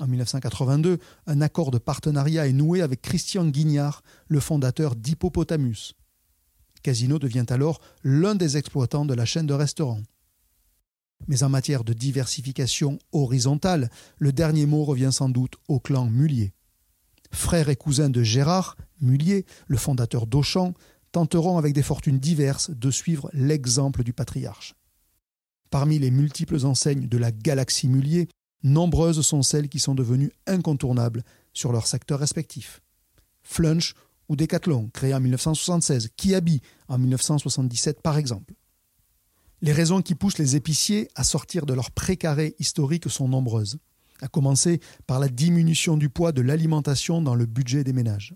En 0.00 0.06
1982, 0.06 0.98
un 1.26 1.40
accord 1.40 1.70
de 1.70 1.78
partenariat 1.78 2.48
est 2.48 2.52
noué 2.52 2.80
avec 2.80 3.02
Christian 3.02 3.46
Guignard, 3.46 4.02
le 4.28 4.40
fondateur 4.40 4.96
d'Hippopotamus. 4.96 5.94
Casino 6.82 7.18
devient 7.18 7.46
alors 7.48 7.80
l'un 8.02 8.34
des 8.34 8.56
exploitants 8.56 9.04
de 9.04 9.14
la 9.14 9.24
chaîne 9.24 9.46
de 9.46 9.54
restaurants. 9.54 10.02
Mais 11.28 11.42
en 11.42 11.48
matière 11.48 11.84
de 11.84 11.92
diversification 11.92 12.98
horizontale, 13.12 13.90
le 14.18 14.32
dernier 14.32 14.66
mot 14.66 14.84
revient 14.84 15.10
sans 15.12 15.28
doute 15.28 15.54
au 15.68 15.80
clan 15.80 16.06
Mullier. 16.06 16.52
Frère 17.32 17.68
et 17.68 17.76
cousin 17.76 18.10
de 18.10 18.22
Gérard 18.22 18.76
Mullier, 19.00 19.44
le 19.66 19.76
fondateur 19.76 20.26
d'Auchan, 20.26 20.74
tenteront 21.12 21.58
avec 21.58 21.74
des 21.74 21.82
fortunes 21.82 22.18
diverses 22.18 22.70
de 22.70 22.90
suivre 22.90 23.30
l'exemple 23.32 24.02
du 24.02 24.12
patriarche. 24.12 24.74
Parmi 25.70 25.98
les 25.98 26.10
multiples 26.10 26.64
enseignes 26.64 27.08
de 27.08 27.18
la 27.18 27.32
galaxie 27.32 27.88
Mullier, 27.88 28.28
nombreuses 28.62 29.20
sont 29.20 29.42
celles 29.42 29.68
qui 29.68 29.78
sont 29.78 29.94
devenues 29.94 30.32
incontournables 30.46 31.22
sur 31.52 31.72
leur 31.72 31.86
secteur 31.86 32.18
respectif. 32.18 32.80
Flunch 33.42 33.94
ou 34.28 34.36
Decathlon, 34.36 34.90
créé 34.92 35.14
en 35.14 35.20
1976, 35.20 36.10
Kiabi 36.16 36.60
en 36.88 36.98
1977 36.98 38.02
par 38.02 38.16
exemple. 38.16 38.54
Les 39.64 39.72
raisons 39.72 40.02
qui 40.02 40.14
poussent 40.14 40.36
les 40.36 40.56
épiciers 40.56 41.08
à 41.14 41.24
sortir 41.24 41.64
de 41.64 41.72
leur 41.72 41.90
précaré 41.90 42.54
historique 42.58 43.10
sont 43.10 43.28
nombreuses, 43.28 43.78
à 44.20 44.28
commencer 44.28 44.78
par 45.06 45.18
la 45.18 45.28
diminution 45.28 45.96
du 45.96 46.10
poids 46.10 46.32
de 46.32 46.42
l'alimentation 46.42 47.22
dans 47.22 47.34
le 47.34 47.46
budget 47.46 47.82
des 47.82 47.94
ménages. 47.94 48.34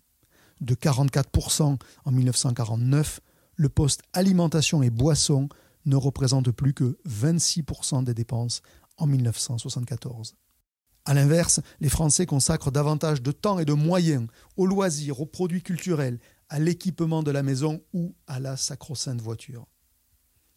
De 0.62 0.74
44% 0.74 1.78
en 2.06 2.10
1949, 2.10 3.20
le 3.56 3.68
poste 3.68 4.00
alimentation 4.14 4.82
et 4.82 4.88
boissons 4.88 5.50
ne 5.84 5.96
représente 5.96 6.50
plus 6.50 6.72
que 6.72 6.96
26% 7.06 8.04
des 8.04 8.14
dépenses 8.14 8.62
en 8.96 9.06
1974. 9.06 10.34
A 11.04 11.12
l'inverse, 11.12 11.60
les 11.80 11.90
Français 11.90 12.24
consacrent 12.24 12.72
davantage 12.72 13.20
de 13.20 13.32
temps 13.32 13.58
et 13.58 13.66
de 13.66 13.74
moyens 13.74 14.28
aux 14.56 14.64
loisirs, 14.64 15.20
aux 15.20 15.26
produits 15.26 15.62
culturels, 15.62 16.20
à 16.48 16.58
l'équipement 16.58 17.22
de 17.22 17.30
la 17.30 17.42
maison 17.42 17.82
ou 17.92 18.14
à 18.26 18.40
la 18.40 18.56
sacro-sainte 18.56 19.20
voiture. 19.20 19.66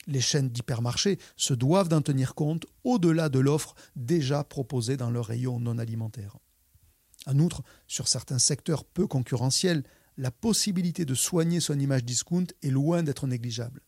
Les 0.07 0.21
chaînes 0.21 0.49
d'hypermarchés 0.49 1.19
se 1.35 1.53
doivent 1.53 1.89
d'en 1.89 2.01
tenir 2.01 2.33
compte 2.33 2.65
au-delà 2.83 3.29
de 3.29 3.39
l'offre 3.39 3.75
déjà 3.95 4.43
proposée 4.43 4.97
dans 4.97 5.11
leur 5.11 5.25
rayon 5.25 5.59
non 5.59 5.77
alimentaire. 5.77 6.37
En 7.27 7.37
outre, 7.39 7.61
sur 7.87 8.07
certains 8.07 8.39
secteurs 8.39 8.83
peu 8.83 9.05
concurrentiels, 9.05 9.83
la 10.17 10.31
possibilité 10.31 11.05
de 11.05 11.13
soigner 11.13 11.59
son 11.59 11.79
image 11.79 12.03
discount 12.03 12.47
est 12.63 12.69
loin 12.69 13.03
d'être 13.03 13.27
négligeable. 13.27 13.81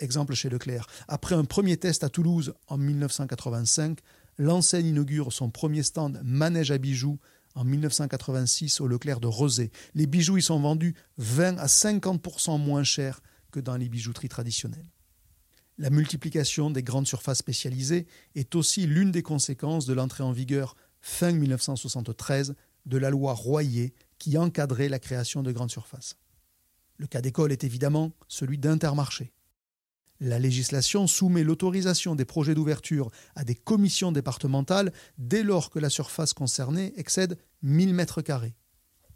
Exemple 0.00 0.34
chez 0.34 0.50
Leclerc. 0.50 0.86
Après 1.08 1.34
un 1.34 1.44
premier 1.44 1.76
test 1.76 2.04
à 2.04 2.10
Toulouse 2.10 2.54
en 2.66 2.76
1985, 2.76 4.00
l'enseigne 4.38 4.88
inaugure 4.88 5.32
son 5.32 5.50
premier 5.50 5.82
stand 5.82 6.20
manège 6.22 6.70
à 6.70 6.78
bijoux 6.78 7.18
en 7.54 7.64
1986 7.64 8.80
au 8.82 8.88
Leclerc 8.88 9.20
de 9.20 9.26
Rosé. 9.26 9.70
Les 9.94 10.06
bijoux 10.06 10.36
y 10.36 10.42
sont 10.42 10.60
vendus 10.60 10.94
20 11.16 11.56
à 11.58 11.66
50% 11.66 12.60
moins 12.60 12.84
cher 12.84 13.22
que 13.50 13.60
dans 13.60 13.76
les 13.76 13.88
bijouteries 13.88 14.28
traditionnelles. 14.28 14.90
La 15.78 15.90
multiplication 15.90 16.70
des 16.70 16.82
grandes 16.82 17.06
surfaces 17.06 17.38
spécialisées 17.38 18.06
est 18.34 18.54
aussi 18.54 18.86
l'une 18.86 19.10
des 19.10 19.22
conséquences 19.22 19.84
de 19.84 19.92
l'entrée 19.92 20.22
en 20.22 20.32
vigueur 20.32 20.74
fin 21.02 21.32
1973 21.32 22.54
de 22.86 22.96
la 22.96 23.10
loi 23.10 23.34
Royer 23.34 23.92
qui 24.18 24.38
encadrait 24.38 24.88
la 24.88 24.98
création 24.98 25.42
de 25.42 25.52
grandes 25.52 25.70
surfaces. 25.70 26.16
Le 26.96 27.06
cas 27.06 27.20
d'école 27.20 27.52
est 27.52 27.62
évidemment 27.62 28.12
celui 28.26 28.56
d'Intermarché. 28.56 29.34
La 30.18 30.38
législation 30.38 31.06
soumet 31.06 31.44
l'autorisation 31.44 32.14
des 32.14 32.24
projets 32.24 32.54
d'ouverture 32.54 33.10
à 33.34 33.44
des 33.44 33.54
commissions 33.54 34.12
départementales 34.12 34.94
dès 35.18 35.42
lors 35.42 35.68
que 35.68 35.78
la 35.78 35.90
surface 35.90 36.32
concernée 36.32 36.94
excède 36.96 37.36
1000 37.60 37.92
mètres 37.92 38.22
carrés 38.22 38.56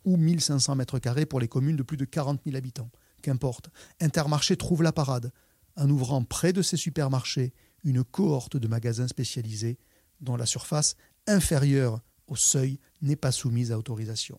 ou 0.04 0.18
1500 0.18 0.76
mètres 0.76 0.98
carrés 0.98 1.24
pour 1.24 1.40
les 1.40 1.48
communes 1.48 1.76
de 1.76 1.82
plus 1.82 1.96
de 1.96 2.04
40 2.04 2.42
000 2.44 2.54
habitants. 2.54 2.90
Qu'importe, 3.22 3.70
Intermarché 4.00 4.56
trouve 4.56 4.82
la 4.82 4.92
parade 4.92 5.32
en 5.80 5.88
ouvrant 5.88 6.22
près 6.22 6.52
de 6.52 6.62
ses 6.62 6.76
supermarchés 6.76 7.54
une 7.84 8.04
cohorte 8.04 8.58
de 8.58 8.68
magasins 8.68 9.08
spécialisés 9.08 9.78
dont 10.20 10.36
la 10.36 10.44
surface 10.44 10.94
inférieure 11.26 12.02
au 12.26 12.36
seuil 12.36 12.78
n'est 13.00 13.16
pas 13.16 13.32
soumise 13.32 13.72
à 13.72 13.78
autorisation. 13.78 14.38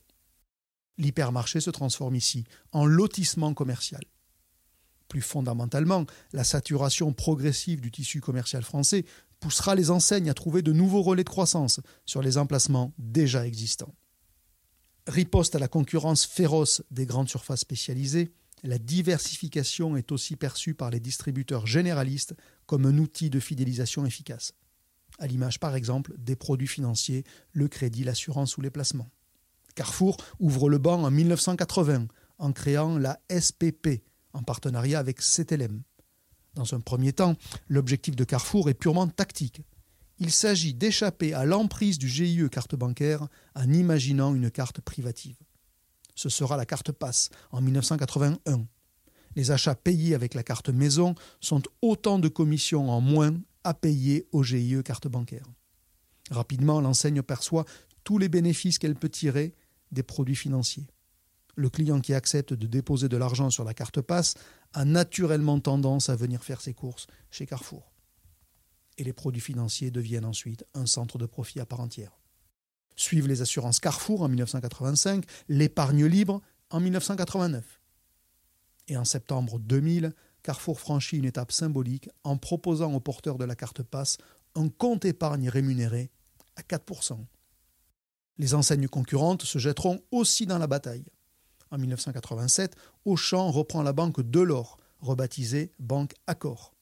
L'hypermarché 1.00 1.60
se 1.60 1.72
transforme 1.72 2.16
ici 2.16 2.46
en 2.72 2.86
lotissement 2.86 3.56
commercial. 3.56 4.04
Plus 5.08 5.22
fondamentalement, 5.22 6.06
la 6.32 6.44
saturation 6.44 7.12
progressive 7.12 7.82
du 7.82 7.90
tissu 7.90 8.22
commercial 8.22 8.62
français 8.62 9.04
poussera 9.40 9.74
les 9.74 9.90
enseignes 9.90 10.30
à 10.30 10.36
trouver 10.36 10.62
de 10.62 10.72
nouveaux 10.72 11.02
relais 11.02 11.24
de 11.24 11.30
croissance 11.30 11.80
sur 12.06 12.22
les 12.22 12.38
emplacements 12.38 12.94
déjà 13.00 13.48
existants. 13.48 13.96
Riposte 15.08 15.56
à 15.56 15.60
la 15.60 15.68
concurrence 15.68 16.28
féroce 16.28 16.84
des 16.92 17.08
grandes 17.08 17.30
surfaces 17.30 17.62
spécialisées, 17.62 18.32
la 18.64 18.78
diversification 18.78 19.98
est 19.98 20.12
aussi 20.12 20.36
perçue 20.36 20.76
par 20.76 20.90
les 20.90 21.00
distributeurs 21.00 21.66
généralistes 21.66 22.36
comme 22.66 22.86
un 22.86 22.98
outil 22.98 23.30
de 23.30 23.40
fidélisation 23.40 24.06
efficace, 24.06 24.54
à 25.20 25.28
l'image 25.28 25.60
par 25.60 25.76
exemple 25.76 26.14
des 26.18 26.36
produits 26.36 26.68
financiers, 26.68 27.24
le 27.54 27.68
crédit, 27.68 28.04
l'assurance 28.04 28.58
ou 28.58 28.62
les 28.62 28.70
placements. 28.70 29.10
Carrefour 29.76 30.18
ouvre 30.40 30.70
le 30.70 30.78
banc 30.78 31.04
en 31.04 31.12
1980 31.12 32.08
en 32.38 32.52
créant 32.52 32.98
la 32.98 33.20
SPP, 33.30 34.04
en 34.34 34.44
partenariat 34.44 35.00
avec 35.00 35.22
CTLM. 35.22 35.82
Dans 36.54 36.74
un 36.74 36.82
premier 36.82 37.14
temps, 37.14 37.36
l'objectif 37.68 38.16
de 38.16 38.24
Carrefour 38.24 38.70
est 38.70 38.74
purement 38.74 39.08
tactique. 39.08 39.62
Il 40.20 40.32
s'agit 40.32 40.74
d'échapper 40.74 41.34
à 41.34 41.46
l'emprise 41.46 41.98
du 41.98 42.10
GIE 42.10 42.50
carte 42.52 42.76
bancaire 42.76 43.28
en 43.56 43.72
imaginant 43.72 44.36
une 44.36 44.52
carte 44.52 44.82
privative. 44.82 45.38
Ce 46.16 46.30
sera 46.30 46.58
la 46.58 46.66
carte 46.66 46.92
passe 46.92 47.30
en 47.52 47.62
1981. 47.62 48.66
Les 49.36 49.52
achats 49.52 49.76
payés 49.76 50.16
avec 50.16 50.34
la 50.34 50.44
carte 50.44 50.70
maison 50.70 51.16
sont 51.40 51.64
autant 51.82 52.20
de 52.20 52.28
commissions 52.28 52.90
en 52.90 53.02
moins 53.02 53.34
à 53.64 53.74
payer 53.74 54.28
au 54.32 54.44
GIE 54.44 54.84
carte 54.84 55.08
bancaire. 55.08 55.46
Rapidement, 56.30 56.82
l'enseigne 56.82 57.22
perçoit 57.22 57.66
tous 58.04 58.18
les 58.18 58.30
bénéfices 58.30 58.80
qu'elle 58.80 58.96
peut 58.96 59.10
tirer 59.10 59.54
des 59.92 60.04
produits 60.04 60.36
financiers 60.36 60.88
le 61.56 61.70
client 61.70 62.02
qui 62.02 62.14
accepte 62.14 62.54
de 62.54 62.68
déposer 62.68 63.10
de 63.10 63.18
l'argent 63.18 63.50
sur 63.50 63.64
la 63.64 63.74
carte 63.74 64.02
passe 64.02 64.36
a 64.74 64.86
naturellement 64.86 65.60
tendance 65.60 66.10
à 66.10 66.16
venir 66.16 66.44
faire 66.44 66.62
ses 66.62 66.74
courses 66.74 67.08
chez 67.30 67.46
Carrefour. 67.46 67.92
Et 68.98 69.04
les 69.04 69.14
produits 69.14 69.42
financiers 69.42 69.92
deviennent 69.92 70.26
ensuite 70.26 70.66
un 70.74 70.86
centre 70.86 71.18
de 71.18 71.26
profit 71.26 71.60
à 71.60 71.66
part 71.66 71.80
entière. 71.80 72.18
Suivent 73.02 73.28
les 73.28 73.42
assurances 73.42 73.80
Carrefour 73.80 74.22
en 74.22 74.28
1985, 74.28 75.26
l'épargne 75.50 76.06
libre 76.06 76.40
en 76.70 76.80
1989. 76.80 77.82
Et 78.90 78.96
en 78.96 79.06
septembre 79.06 79.58
2000, 79.58 80.14
Carrefour 80.44 80.80
franchit 80.80 81.18
une 81.18 81.26
étape 81.26 81.52
symbolique 81.52 82.10
en 82.24 82.38
proposant 82.38 82.94
aux 82.94 83.00
porteurs 83.00 83.40
de 83.40 83.44
la 83.44 83.56
carte 83.56 83.82
passe 83.82 84.20
un 84.54 84.70
compte 84.70 85.04
épargne 85.06 85.50
rémunéré 85.50 86.12
à 86.56 86.62
4%. 86.62 87.18
Les 88.38 88.54
enseignes 88.54 88.88
concurrentes 88.88 89.42
se 89.42 89.58
jetteront 89.58 90.00
aussi 90.12 90.46
dans 90.46 90.60
la 90.60 90.68
bataille. 90.68 91.06
En 91.72 91.80
1987, 91.80 92.76
Auchan 93.06 93.50
reprend 93.50 93.82
la 93.82 93.94
banque 93.94 94.22
Delors, 94.22 94.78
rebaptisée 95.00 95.72
Banque 95.80 96.14
Accor. 96.28 96.76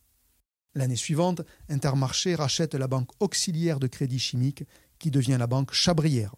L'année 0.76 0.98
suivante, 0.98 1.44
Intermarché 1.70 2.36
rachète 2.36 2.76
la 2.76 2.88
banque 2.88 3.10
auxiliaire 3.22 3.80
de 3.80 3.88
crédit 3.88 4.20
chimique, 4.20 4.66
qui 5.00 5.12
devient 5.12 5.38
la 5.40 5.48
banque 5.48 5.74
Chabrière. 5.74 6.36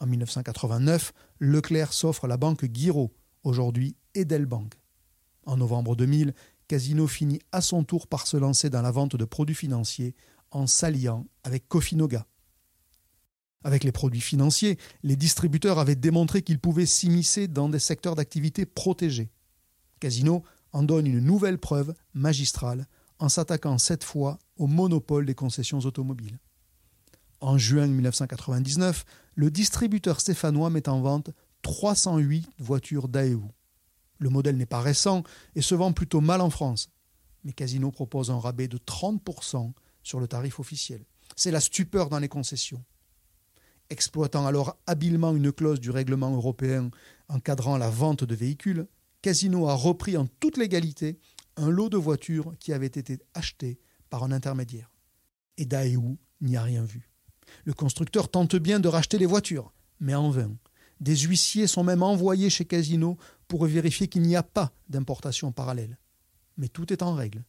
En 0.00 0.06
1989, 0.06 1.12
Leclerc 1.40 1.92
s'offre 1.92 2.26
la 2.26 2.36
banque 2.36 2.64
Guiraud, 2.64 3.12
aujourd'hui 3.42 3.96
Edelbank. 4.14 4.74
En 5.46 5.56
novembre 5.56 5.96
2000, 5.96 6.34
Casino 6.68 7.06
finit 7.06 7.40
à 7.50 7.60
son 7.62 7.82
tour 7.82 8.06
par 8.06 8.26
se 8.26 8.36
lancer 8.36 8.68
dans 8.68 8.82
la 8.82 8.90
vente 8.90 9.16
de 9.16 9.24
produits 9.24 9.54
financiers 9.54 10.14
en 10.50 10.66
s'alliant 10.66 11.26
avec 11.42 11.66
Kofinoga. 11.68 12.26
Avec 13.64 13.82
les 13.82 13.92
produits 13.92 14.20
financiers, 14.20 14.78
les 15.02 15.16
distributeurs 15.16 15.78
avaient 15.78 15.96
démontré 15.96 16.42
qu'ils 16.42 16.60
pouvaient 16.60 16.86
s'immiscer 16.86 17.48
dans 17.48 17.68
des 17.68 17.78
secteurs 17.78 18.14
d'activité 18.14 18.66
protégés. 18.66 19.30
Casino 19.98 20.44
en 20.72 20.82
donne 20.82 21.06
une 21.06 21.20
nouvelle 21.20 21.58
preuve 21.58 21.94
magistrale 22.14 22.86
en 23.18 23.28
s'attaquant 23.28 23.78
cette 23.78 24.04
fois 24.04 24.38
au 24.56 24.66
monopole 24.66 25.26
des 25.26 25.34
concessions 25.34 25.80
automobiles. 25.80 26.38
En 27.40 27.56
juin 27.58 27.86
1999, 27.86 29.04
le 29.34 29.50
distributeur 29.50 30.20
stéphanois 30.20 30.70
met 30.70 30.88
en 30.88 31.00
vente 31.00 31.30
308 31.62 32.48
voitures 32.58 33.08
Daewoo. 33.08 33.50
Le 34.18 34.30
modèle 34.30 34.56
n'est 34.56 34.66
pas 34.66 34.80
récent 34.80 35.22
et 35.54 35.62
se 35.62 35.74
vend 35.74 35.92
plutôt 35.92 36.20
mal 36.20 36.40
en 36.40 36.50
France, 36.50 36.90
mais 37.44 37.52
Casino 37.52 37.90
propose 37.90 38.30
un 38.30 38.38
rabais 38.38 38.66
de 38.66 38.78
30% 38.78 39.72
sur 40.02 40.18
le 40.18 40.26
tarif 40.26 40.58
officiel. 40.58 41.04
C'est 41.36 41.52
la 41.52 41.60
stupeur 41.60 42.08
dans 42.08 42.18
les 42.18 42.28
concessions 42.28 42.84
exploitant 43.90 44.46
alors 44.46 44.78
habilement 44.86 45.34
une 45.34 45.52
clause 45.52 45.80
du 45.80 45.90
règlement 45.90 46.34
européen 46.34 46.90
encadrant 47.28 47.78
la 47.78 47.90
vente 47.90 48.24
de 48.24 48.34
véhicules, 48.34 48.86
Casino 49.22 49.68
a 49.68 49.74
repris 49.74 50.16
en 50.16 50.26
toute 50.26 50.56
légalité 50.56 51.18
un 51.56 51.70
lot 51.70 51.88
de 51.88 51.96
voitures 51.96 52.54
qui 52.60 52.72
avait 52.72 52.86
été 52.86 53.18
acheté 53.34 53.80
par 54.10 54.22
un 54.22 54.32
intermédiaire. 54.32 54.90
Et 55.56 55.64
Daewoo 55.64 56.18
n'y 56.40 56.56
a 56.56 56.62
rien 56.62 56.84
vu. 56.84 57.07
Le 57.64 57.72
constructeur 57.72 58.28
tente 58.28 58.56
bien 58.56 58.80
de 58.80 58.88
racheter 58.88 59.18
les 59.18 59.26
voitures, 59.26 59.72
mais 60.00 60.14
en 60.14 60.30
vain. 60.30 60.50
Des 61.00 61.16
huissiers 61.16 61.66
sont 61.66 61.84
même 61.84 62.02
envoyés 62.02 62.50
chez 62.50 62.64
Casino 62.64 63.16
pourrait 63.46 63.70
vérifier 63.70 64.08
qu'il 64.08 64.22
n'y 64.22 64.36
a 64.36 64.42
pas 64.42 64.72
d'importation 64.88 65.52
parallèle. 65.52 65.98
Mais 66.56 66.68
tout 66.68 66.92
est 66.92 67.02
en 67.02 67.14
règle. 67.14 67.44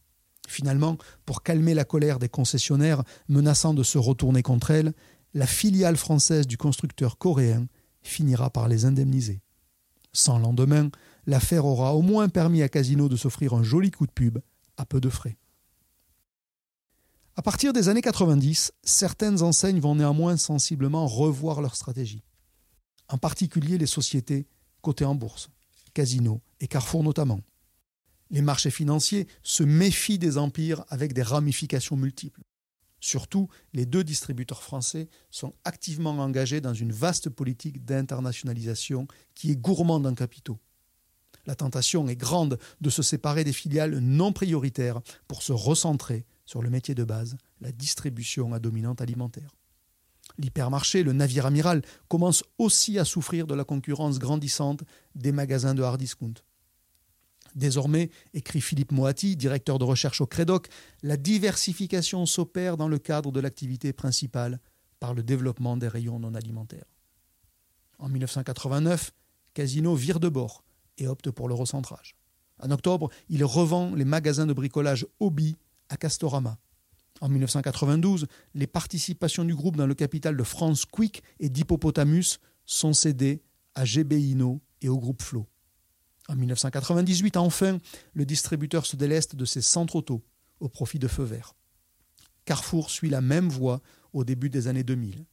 Finalement, 0.48 0.96
pour 1.26 1.42
calmer 1.42 1.74
la 1.74 1.84
colère 1.84 2.18
des 2.18 2.28
concessionnaires 2.28 3.02
menaçant 3.28 3.74
de 3.74 3.82
se 3.82 3.98
retourner 3.98 4.42
contre 4.42 4.70
elles, 4.70 4.92
la 5.34 5.46
filiale 5.46 5.96
française 5.96 6.46
du 6.46 6.56
constructeur 6.56 7.18
coréen 7.18 7.66
finira 8.02 8.50
par 8.50 8.68
les 8.68 8.84
indemniser. 8.84 9.42
Sans 10.12 10.38
lendemain, 10.38 10.90
l'affaire 11.26 11.66
aura 11.66 11.94
au 11.94 12.02
moins 12.02 12.28
permis 12.28 12.62
à 12.62 12.68
Casino 12.68 13.08
de 13.08 13.16
s'offrir 13.16 13.54
un 13.54 13.62
joli 13.62 13.90
coup 13.90 14.06
de 14.06 14.12
pub 14.12 14.38
à 14.76 14.86
peu 14.86 15.00
de 15.00 15.08
frais. 15.08 15.36
À 17.40 17.42
partir 17.42 17.72
des 17.72 17.88
années 17.88 18.02
90, 18.02 18.70
certaines 18.82 19.40
enseignes 19.40 19.80
vont 19.80 19.94
néanmoins 19.94 20.36
sensiblement 20.36 21.06
revoir 21.06 21.62
leur 21.62 21.74
stratégie. 21.74 22.22
En 23.08 23.16
particulier 23.16 23.78
les 23.78 23.86
sociétés 23.86 24.46
cotées 24.82 25.06
en 25.06 25.14
bourse, 25.14 25.48
Casino 25.94 26.42
et 26.60 26.68
Carrefour 26.68 27.02
notamment. 27.02 27.40
Les 28.28 28.42
marchés 28.42 28.70
financiers 28.70 29.26
se 29.42 29.62
méfient 29.62 30.18
des 30.18 30.36
empires 30.36 30.84
avec 30.90 31.14
des 31.14 31.22
ramifications 31.22 31.96
multiples. 31.96 32.42
Surtout, 33.00 33.48
les 33.72 33.86
deux 33.86 34.04
distributeurs 34.04 34.62
français 34.62 35.08
sont 35.30 35.54
activement 35.64 36.18
engagés 36.18 36.60
dans 36.60 36.74
une 36.74 36.92
vaste 36.92 37.30
politique 37.30 37.86
d'internationalisation 37.86 39.08
qui 39.34 39.50
est 39.50 39.56
gourmande 39.56 40.06
en 40.06 40.12
capitaux. 40.12 40.58
La 41.46 41.54
tentation 41.54 42.06
est 42.06 42.16
grande 42.16 42.58
de 42.82 42.90
se 42.90 43.02
séparer 43.02 43.44
des 43.44 43.54
filiales 43.54 43.98
non 43.98 44.34
prioritaires 44.34 45.00
pour 45.26 45.42
se 45.42 45.52
recentrer 45.52 46.26
sur 46.50 46.62
le 46.62 46.68
métier 46.68 46.96
de 46.96 47.04
base, 47.04 47.36
la 47.60 47.70
distribution 47.70 48.52
à 48.52 48.58
dominante 48.58 49.00
alimentaire. 49.00 49.54
L'hypermarché, 50.36 51.04
le 51.04 51.12
navire 51.12 51.46
amiral, 51.46 51.80
commence 52.08 52.42
aussi 52.58 52.98
à 52.98 53.04
souffrir 53.04 53.46
de 53.46 53.54
la 53.54 53.62
concurrence 53.62 54.18
grandissante 54.18 54.82
des 55.14 55.30
magasins 55.30 55.76
de 55.76 55.82
hard 55.84 56.00
discount. 56.00 56.34
Désormais, 57.54 58.10
écrit 58.34 58.60
Philippe 58.60 58.90
Moati, 58.90 59.36
directeur 59.36 59.78
de 59.78 59.84
recherche 59.84 60.20
au 60.20 60.26
Crédoc, 60.26 60.66
la 61.04 61.16
diversification 61.16 62.26
s'opère 62.26 62.76
dans 62.76 62.88
le 62.88 62.98
cadre 62.98 63.30
de 63.30 63.38
l'activité 63.38 63.92
principale 63.92 64.58
par 64.98 65.14
le 65.14 65.22
développement 65.22 65.76
des 65.76 65.86
rayons 65.86 66.18
non 66.18 66.34
alimentaires. 66.34 66.90
En 68.00 68.08
1989, 68.08 69.12
Casino 69.54 69.94
vire 69.94 70.18
de 70.18 70.28
bord 70.28 70.64
et 70.98 71.06
opte 71.06 71.30
pour 71.30 71.48
le 71.48 71.54
recentrage. 71.54 72.16
En 72.58 72.72
octobre, 72.72 73.08
il 73.28 73.44
revend 73.44 73.94
les 73.94 74.04
magasins 74.04 74.48
de 74.48 74.52
bricolage 74.52 75.06
Obi 75.20 75.56
à 75.90 75.96
Castorama. 75.96 76.58
En 77.20 77.28
1992, 77.28 78.26
les 78.54 78.66
participations 78.66 79.44
du 79.44 79.54
groupe 79.54 79.76
dans 79.76 79.86
le 79.86 79.94
capital 79.94 80.36
de 80.36 80.42
France 80.42 80.86
Quick 80.86 81.22
et 81.38 81.50
d'Hippopotamus 81.50 82.38
sont 82.64 82.94
cédées 82.94 83.42
à 83.74 83.84
GB 83.84 84.36
et 84.80 84.88
au 84.88 84.98
groupe 84.98 85.20
Flo. 85.20 85.46
En 86.28 86.36
1998, 86.36 87.36
enfin, 87.36 87.78
le 88.14 88.24
distributeur 88.24 88.86
se 88.86 88.96
déleste 88.96 89.36
de 89.36 89.44
ses 89.44 89.60
centres 89.60 89.96
auto 89.96 90.24
au 90.60 90.68
profit 90.68 90.98
de 90.98 91.08
Feu 91.08 91.24
Vert. 91.24 91.54
Carrefour 92.44 92.90
suit 92.90 93.10
la 93.10 93.20
même 93.20 93.48
voie 93.48 93.82
au 94.12 94.24
début 94.24 94.48
des 94.48 94.68
années 94.68 94.84
2000. 94.84 95.26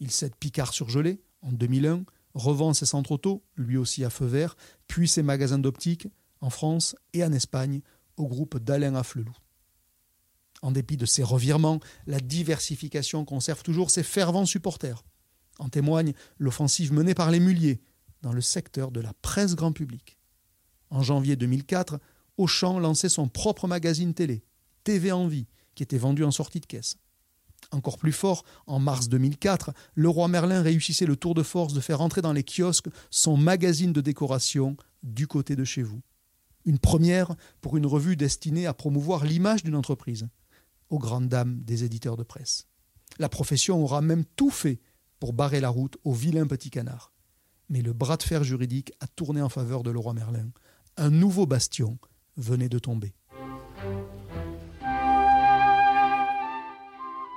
Il 0.00 0.10
cède 0.10 0.36
Picard 0.36 0.72
surgelé 0.72 1.20
en 1.42 1.52
2001, 1.52 2.04
revend 2.34 2.74
ses 2.74 2.86
centres 2.86 3.12
auto, 3.12 3.42
lui 3.56 3.76
aussi 3.76 4.04
à 4.04 4.10
Feu 4.10 4.26
Vert, 4.26 4.56
puis 4.86 5.08
ses 5.08 5.22
magasins 5.22 5.58
d'optique 5.58 6.06
en 6.40 6.50
France 6.50 6.94
et 7.12 7.24
en 7.24 7.32
Espagne 7.32 7.80
au 8.16 8.26
groupe 8.26 8.58
d'Alain 8.58 8.94
Afflelou. 8.94 9.34
En 10.62 10.72
dépit 10.72 10.96
de 10.96 11.06
ces 11.06 11.22
revirements, 11.22 11.80
la 12.06 12.20
diversification 12.20 13.24
conserve 13.24 13.62
toujours 13.62 13.90
ses 13.90 14.02
fervents 14.02 14.46
supporters. 14.46 15.04
En 15.58 15.68
témoigne 15.68 16.12
l'offensive 16.38 16.92
menée 16.92 17.14
par 17.14 17.30
les 17.30 17.40
Muliers 17.40 17.80
dans 18.22 18.32
le 18.32 18.40
secteur 18.40 18.90
de 18.90 19.00
la 19.00 19.12
presse 19.22 19.54
grand 19.54 19.72
public. 19.72 20.18
En 20.90 21.02
janvier 21.02 21.36
2004, 21.36 22.00
Auchan 22.36 22.78
lançait 22.78 23.08
son 23.08 23.28
propre 23.28 23.66
magazine 23.66 24.14
télé, 24.14 24.44
TV 24.84 25.12
Envie, 25.12 25.46
qui 25.74 25.82
était 25.82 25.98
vendu 25.98 26.24
en 26.24 26.30
sortie 26.30 26.60
de 26.60 26.66
caisse. 26.66 26.96
Encore 27.70 27.98
plus 27.98 28.12
fort, 28.12 28.44
en 28.66 28.78
mars 28.78 29.08
2004, 29.08 29.72
le 29.94 30.08
roi 30.08 30.28
Merlin 30.28 30.62
réussissait 30.62 31.06
le 31.06 31.16
tour 31.16 31.34
de 31.34 31.42
force 31.42 31.74
de 31.74 31.80
faire 31.80 32.00
entrer 32.00 32.22
dans 32.22 32.32
les 32.32 32.44
kiosques 32.44 32.88
son 33.10 33.36
magazine 33.36 33.92
de 33.92 34.00
décoration 34.00 34.76
du 35.02 35.26
côté 35.26 35.56
de 35.56 35.64
chez 35.64 35.82
vous. 35.82 36.00
Une 36.64 36.78
première 36.78 37.34
pour 37.60 37.76
une 37.76 37.86
revue 37.86 38.16
destinée 38.16 38.66
à 38.66 38.74
promouvoir 38.74 39.24
l'image 39.24 39.64
d'une 39.64 39.76
entreprise 39.76 40.28
aux 40.90 40.98
grandes 40.98 41.28
dames 41.28 41.60
des 41.62 41.84
éditeurs 41.84 42.16
de 42.16 42.22
presse. 42.22 42.66
La 43.18 43.28
profession 43.28 43.82
aura 43.82 44.00
même 44.00 44.24
tout 44.36 44.50
fait 44.50 44.80
pour 45.20 45.32
barrer 45.32 45.60
la 45.60 45.68
route 45.68 45.96
au 46.04 46.12
vilain 46.12 46.46
petit 46.46 46.70
canard. 46.70 47.12
Mais 47.68 47.82
le 47.82 47.92
bras 47.92 48.16
de 48.16 48.22
fer 48.22 48.44
juridique 48.44 48.92
a 49.00 49.06
tourné 49.06 49.42
en 49.42 49.48
faveur 49.48 49.82
de 49.82 49.90
Leroy 49.90 50.14
Merlin. 50.14 50.50
Un 50.96 51.10
nouveau 51.10 51.46
bastion 51.46 51.98
venait 52.36 52.68
de 52.68 52.78
tomber. 52.78 53.14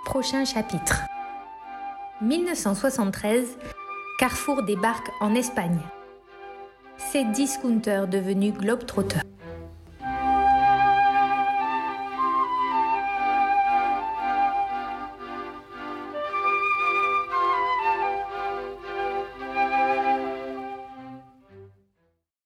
Prochain 0.06 0.46
chapitre. 0.46 1.04
1973, 2.22 3.48
Carrefour 4.20 4.64
débarque 4.64 5.10
en 5.20 5.34
Espagne. 5.34 5.82
C'est 7.12 7.26
discounter 7.32 8.06
devenu 8.10 8.52
Globetrotter. 8.52 9.22